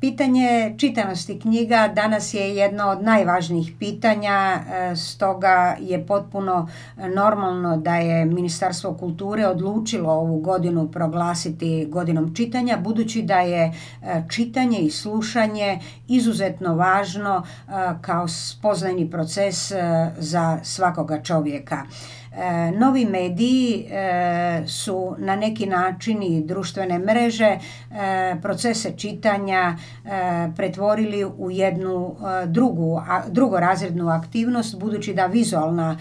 Pitanje 0.00 0.74
čitanosti 0.78 1.40
knjiga 1.40 1.88
danas 1.94 2.34
je 2.34 2.56
jedno 2.56 2.88
od 2.88 3.02
najvažnijih 3.02 3.72
pitanja, 3.78 4.30
e, 4.32 4.96
stoga 4.96 5.76
je 5.80 6.06
potpuno 6.06 6.68
normalno 7.14 7.76
da 7.76 7.94
je 7.94 8.24
Ministarstvo 8.24 8.94
kulture 8.94 9.46
odlučilo 9.46 10.12
ovu 10.12 10.40
godinu 10.40 10.88
proglasiti 10.88 11.86
godinom 11.90 12.34
čitanja, 12.34 12.76
budući 12.76 13.22
da 13.22 13.40
je 13.40 13.64
e, 13.64 13.72
čitanje 14.30 14.78
i 14.78 14.90
slušanje 14.90 15.80
izuzetno 16.08 16.74
važno 16.74 17.42
e, 17.42 17.72
kao 18.00 18.28
spoznajni 18.28 19.10
proces 19.10 19.72
za 20.18 20.58
svakoga 20.62 21.22
čovjeka. 21.22 21.86
E, 22.32 22.70
novi 22.70 23.04
mediji 23.04 23.86
e, 23.90 24.62
su 24.66 25.14
na 25.18 25.36
neki 25.36 25.66
način 25.66 26.22
i 26.22 26.44
društvene 26.44 26.98
mreže 26.98 27.44
e, 27.44 27.58
procese 28.42 28.92
čitanja 28.96 29.76
pretvorili 30.56 31.24
u 31.24 31.50
jednu 31.50 32.16
drugu, 32.46 33.02
drugorazrednu 33.28 34.08
aktivnost 34.08 34.78
budući 34.78 35.14
da 35.14 35.26
vizualna 35.26 35.98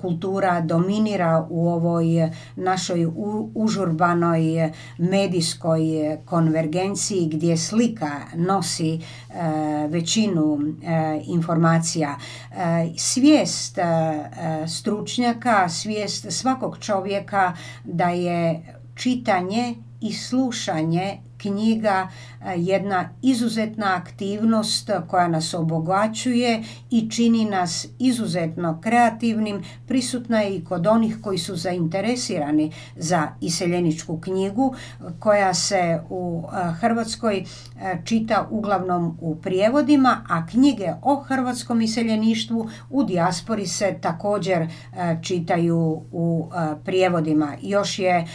kultura 0.00 0.60
dominira 0.60 1.46
u 1.50 1.68
ovoj 1.68 2.30
našoj 2.56 3.06
užurbanoj 3.54 4.70
medijskoj 4.98 5.80
konvergenciji 6.24 7.28
gdje 7.32 7.56
slika 7.56 8.10
nosi 8.34 9.00
većinu 9.88 10.58
informacija. 11.26 12.16
Svijest 12.96 13.78
stručnjaka 14.66 15.61
svijest 15.68 16.32
svakog 16.32 16.78
čovjeka 16.78 17.56
da 17.84 18.08
je 18.08 18.62
čitanje 18.94 19.74
i 20.00 20.12
slušanje 20.12 21.18
knjiga 21.42 22.08
e, 22.40 22.54
jedna 22.56 23.08
izuzetna 23.22 23.94
aktivnost 23.96 24.90
koja 25.08 25.28
nas 25.28 25.54
obogaćuje 25.54 26.62
i 26.90 27.10
čini 27.10 27.44
nas 27.44 27.86
izuzetno 27.98 28.80
kreativnim. 28.80 29.62
Prisutna 29.86 30.40
je 30.40 30.56
i 30.56 30.64
kod 30.64 30.86
onih 30.86 31.18
koji 31.22 31.38
su 31.38 31.56
zainteresirani 31.56 32.72
za 32.96 33.28
iseljeničku 33.40 34.20
knjigu 34.20 34.74
koja 35.18 35.54
se 35.54 36.00
u 36.10 36.44
e, 36.44 36.72
Hrvatskoj 36.72 37.36
e, 37.38 37.44
čita 38.04 38.48
uglavnom 38.50 39.18
u 39.20 39.36
prijevodima, 39.36 40.24
a 40.28 40.46
knjige 40.46 40.92
o 41.02 41.16
hrvatskom 41.16 41.80
iseljeništvu 41.80 42.68
u 42.90 43.04
dijaspori 43.04 43.66
se 43.66 43.98
također 44.00 44.68
čitaju 45.22 46.02
u 46.12 46.50
prijevodima. 46.84 47.56
Još 47.62 47.98
je 47.98 48.26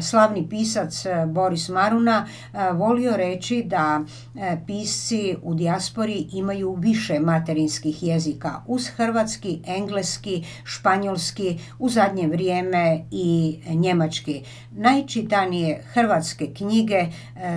slavni 0.00 0.48
pisac 0.48 1.04
Boris 1.26 1.68
Maruna 1.68 2.26
volio 2.74 3.16
reći 3.16 3.62
da 3.66 4.00
e, 4.34 4.56
pisci 4.66 5.36
u 5.42 5.54
dijaspori 5.54 6.28
imaju 6.32 6.74
više 6.74 7.20
materinskih 7.20 8.02
jezika 8.02 8.62
uz 8.66 8.88
hrvatski, 8.88 9.60
engleski, 9.66 10.44
španjolski, 10.64 11.58
u 11.78 11.88
zadnje 11.88 12.28
vrijeme 12.28 13.04
i 13.10 13.58
njemački. 13.66 14.42
Najčitanije 14.70 15.82
hrvatske 15.92 16.54
knjige 16.54 16.94
e, 16.94 17.10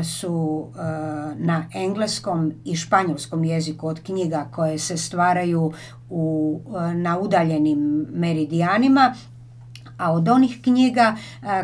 su 0.04 0.68
na 1.36 1.66
engleskom 1.74 2.54
i 2.66 2.76
španjolskom 2.76 3.44
jeziku 3.44 3.88
od 3.88 4.04
knjiga 4.04 4.48
koje 4.52 4.80
se 4.80 4.98
stvaraju 4.98 5.74
u, 6.10 6.62
na 6.96 7.20
udaljenim 7.20 8.08
meridijanima 8.14 9.16
a 9.98 10.12
od 10.14 10.30
onih 10.30 10.60
knjiga 10.64 11.16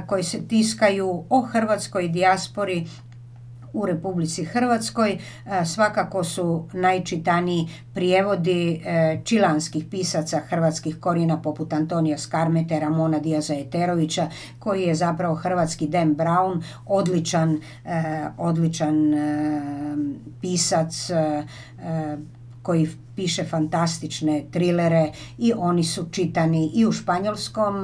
koje 0.07 0.24
se 0.24 0.47
tiskaju 0.47 1.26
o 1.30 1.41
hrvatskoj 1.41 2.07
dijaspori 2.07 2.88
u 3.74 3.86
Republici 3.86 4.45
Hrvatskoj. 4.45 5.11
E, 5.11 5.65
svakako 5.65 6.24
su 6.24 6.67
najčitaniji 6.74 7.67
prijevodi 7.93 8.82
e, 8.86 9.21
čilanskih 9.24 9.86
pisaca 9.91 10.39
hrvatskih 10.39 10.99
korijena 10.99 11.41
poput 11.41 11.74
Antonija 11.74 12.17
Skarmete, 12.17 12.80
Ramona 12.80 13.19
Diaza 13.19 13.53
Eterovića, 13.55 14.30
koji 14.59 14.82
je 14.82 14.95
zapravo 14.95 15.36
hrvatski 15.36 15.88
Dan 15.88 16.15
Brown, 16.15 16.63
odličan, 16.86 17.59
e, 17.86 18.01
odličan 18.38 19.13
pisac 20.41 21.09
koji 22.61 22.88
piše 23.16 23.43
fantastične 23.43 24.43
trilere 24.51 25.11
i 25.38 25.53
oni 25.57 25.84
su 25.84 26.05
čitani 26.11 26.72
i 26.74 26.86
u 26.86 26.91
španjolskom 26.91 27.76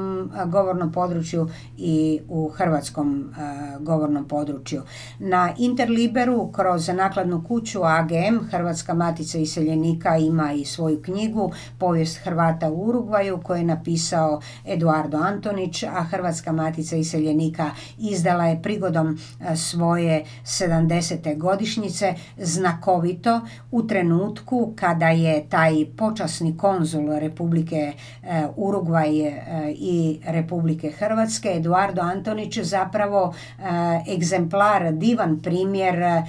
govornom 0.46 0.92
području 0.92 1.50
i 1.78 2.20
u 2.28 2.50
hrvatskom 2.50 3.34
govornom 3.80 4.28
području. 4.28 4.82
Na 5.20 5.54
Interliberu 5.58 6.52
kroz 6.52 6.88
nakladnu 6.88 7.44
kuću 7.48 7.84
AGM 7.84 8.46
Hrvatska 8.52 8.94
matica 8.94 9.38
iseljenika 9.38 10.18
ima 10.18 10.54
i 10.54 10.66
svoju 10.66 11.02
knjigu 11.02 11.52
Povijest 11.78 12.18
Hrvata 12.18 12.70
u 12.70 12.86
Urugvaju 12.86 13.40
koju 13.44 13.58
je 13.58 13.64
napisao 13.64 14.42
Eduardo 14.66 15.18
Antonić, 15.18 15.84
a 15.84 16.04
Hrvatska 16.04 16.52
matica 16.52 16.96
iseljenika 16.96 17.72
izdala 17.98 18.46
je 18.46 18.62
prigodom 18.62 19.20
svoje 19.56 20.26
70. 20.44 21.38
godišnjice 21.38 22.14
znakovito 22.38 23.42
u 23.72 23.88
trenutku 23.88 24.74
kada 24.76 25.10
je 25.10 25.19
taj 25.50 25.86
počasni 25.98 26.58
konzul 26.58 27.20
Republike 27.20 27.94
e, 28.24 28.48
Urugvaj 28.56 29.22
e, 29.22 29.34
i 29.78 30.20
Republike 30.26 30.92
Hrvatske, 30.92 31.50
Eduardo 31.56 32.02
Antonić, 32.02 32.60
zapravo 32.60 33.34
e, 33.60 34.14
egzemplar, 34.14 34.94
divan 34.94 35.40
primjer 35.40 36.24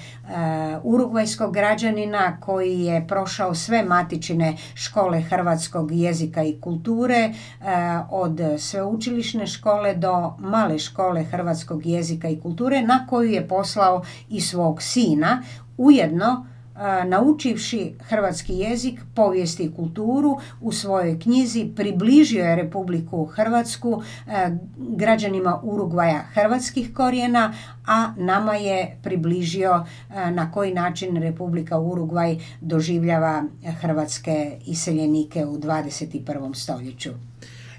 urugvajskog 0.82 1.55
građanina 1.55 2.36
koji 2.41 2.80
je 2.80 3.07
prošao 3.07 3.55
sve 3.55 3.82
matičine 3.82 4.57
škole 4.74 5.20
hrvatskog 5.20 5.93
jezika 5.93 6.43
i 6.43 6.57
kulture, 6.61 7.32
od 8.11 8.41
sveučilišne 8.59 9.47
škole 9.47 9.95
do 9.95 10.34
male 10.38 10.78
škole 10.78 11.24
hrvatskog 11.24 11.86
jezika 11.86 12.28
i 12.28 12.41
kulture, 12.41 12.82
na 12.82 13.07
koju 13.07 13.30
je 13.30 13.49
poslao 13.49 14.03
i 14.28 14.41
svog 14.41 14.82
sina, 14.82 15.43
ujedno 15.76 16.47
naučivši 17.06 17.94
hrvatski 18.00 18.54
jezik, 18.54 19.00
povijest 19.14 19.60
i 19.60 19.72
kulturu 19.76 20.38
u 20.60 20.72
svojoj 20.72 21.18
knjizi 21.18 21.72
približio 21.76 22.44
je 22.44 22.56
Republiku 22.56 23.24
Hrvatsku 23.24 24.02
građanima 24.76 25.60
Urugvaja 25.62 26.22
hrvatskih 26.34 26.94
korijena, 26.94 27.54
a 27.86 28.12
nama 28.16 28.54
je 28.54 28.98
približio 29.02 29.84
na 30.32 30.52
koji 30.52 30.74
način 30.74 31.16
Republika 31.16 31.78
Urugvaj 31.78 32.36
doživljava 32.60 33.44
hrvatske 33.80 34.58
iseljenike 34.66 35.46
u 35.46 35.58
21. 35.58 36.54
stoljeću. 36.54 37.10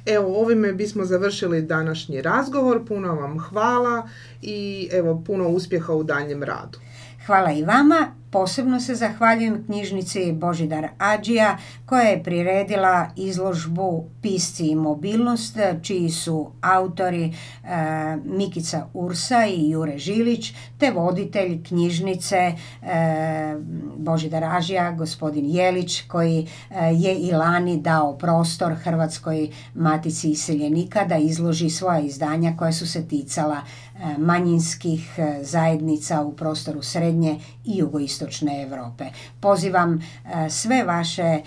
Evo, 0.05 0.41
ovime 0.41 0.73
bismo 0.73 1.05
završili 1.05 1.61
današnji 1.61 2.21
razgovor. 2.21 2.85
Puno 2.87 3.15
vam 3.15 3.39
hvala 3.39 4.07
i 4.41 4.89
evo, 4.91 5.23
puno 5.25 5.49
uspjeha 5.49 5.93
u 5.93 6.03
daljem 6.03 6.43
radu. 6.43 6.79
Hvala 7.25 7.51
i 7.51 7.63
vama. 7.63 8.20
Posebno 8.31 8.79
se 8.79 8.95
zahvaljujem 8.95 9.63
knjižnici 9.65 10.31
Božidar 10.31 10.87
Ađija 10.97 11.57
koja 11.85 12.01
je 12.01 12.23
priredila 12.23 13.09
izložbu 13.15 14.05
Pisci 14.21 14.67
i 14.67 14.75
mobilnost 14.75 15.57
čiji 15.81 16.09
su 16.09 16.51
autori 16.61 17.25
e, 17.25 17.33
Mikica 18.25 18.87
Ursa 18.93 19.45
i 19.45 19.69
Jure 19.69 19.97
Žilić 19.97 20.53
te 20.77 20.91
voditelj 20.91 21.63
knjižnice 21.63 22.35
e, 22.35 22.55
Božidar 23.97 24.43
Ađija 24.43 24.91
gospodin 24.91 25.45
Jelić 25.49 26.01
koji 26.01 26.47
e, 26.69 26.93
je 26.93 27.15
i 27.15 27.31
lani 27.31 27.81
dao 27.81 28.17
prostor 28.17 28.73
Hrvatskoj 28.73 29.49
matici 29.73 30.31
iseljenika 30.31 31.05
da 31.05 31.17
izloži 31.17 31.69
svoja 31.69 31.99
izdanja 31.99 32.53
koja 32.57 32.71
su 32.71 32.87
se 32.87 33.07
ticala 33.07 33.61
manjinskih 34.17 35.19
e, 35.19 35.43
zajednica 35.43 36.21
u 36.21 36.35
prostoru 36.35 36.81
srednje 36.81 37.39
i 37.65 37.77
jugoistočne 37.77 38.63
Europe. 38.63 39.05
Pozivam 39.39 39.93
e, 39.93 40.49
sve 40.49 40.83
vaše 40.83 41.41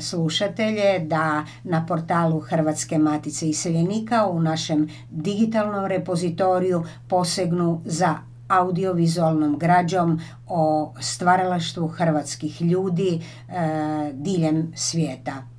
slušatelje 0.00 0.98
da 0.98 1.44
na 1.64 1.86
portalu 1.86 2.40
Hrvatske 2.40 2.98
matice 2.98 3.48
iseljenika 3.48 4.26
u 4.26 4.40
našem 4.40 4.88
digitalnom 5.10 5.86
repozitoriju 5.86 6.84
posegnu 7.08 7.80
za 7.84 8.14
audiovizualnom 8.48 9.58
građom 9.58 10.20
o 10.48 10.92
stvaralaštvu 11.00 11.88
hrvatskih 11.88 12.62
ljudi 12.62 13.20
diljem 14.12 14.72
svijeta. 14.76 15.51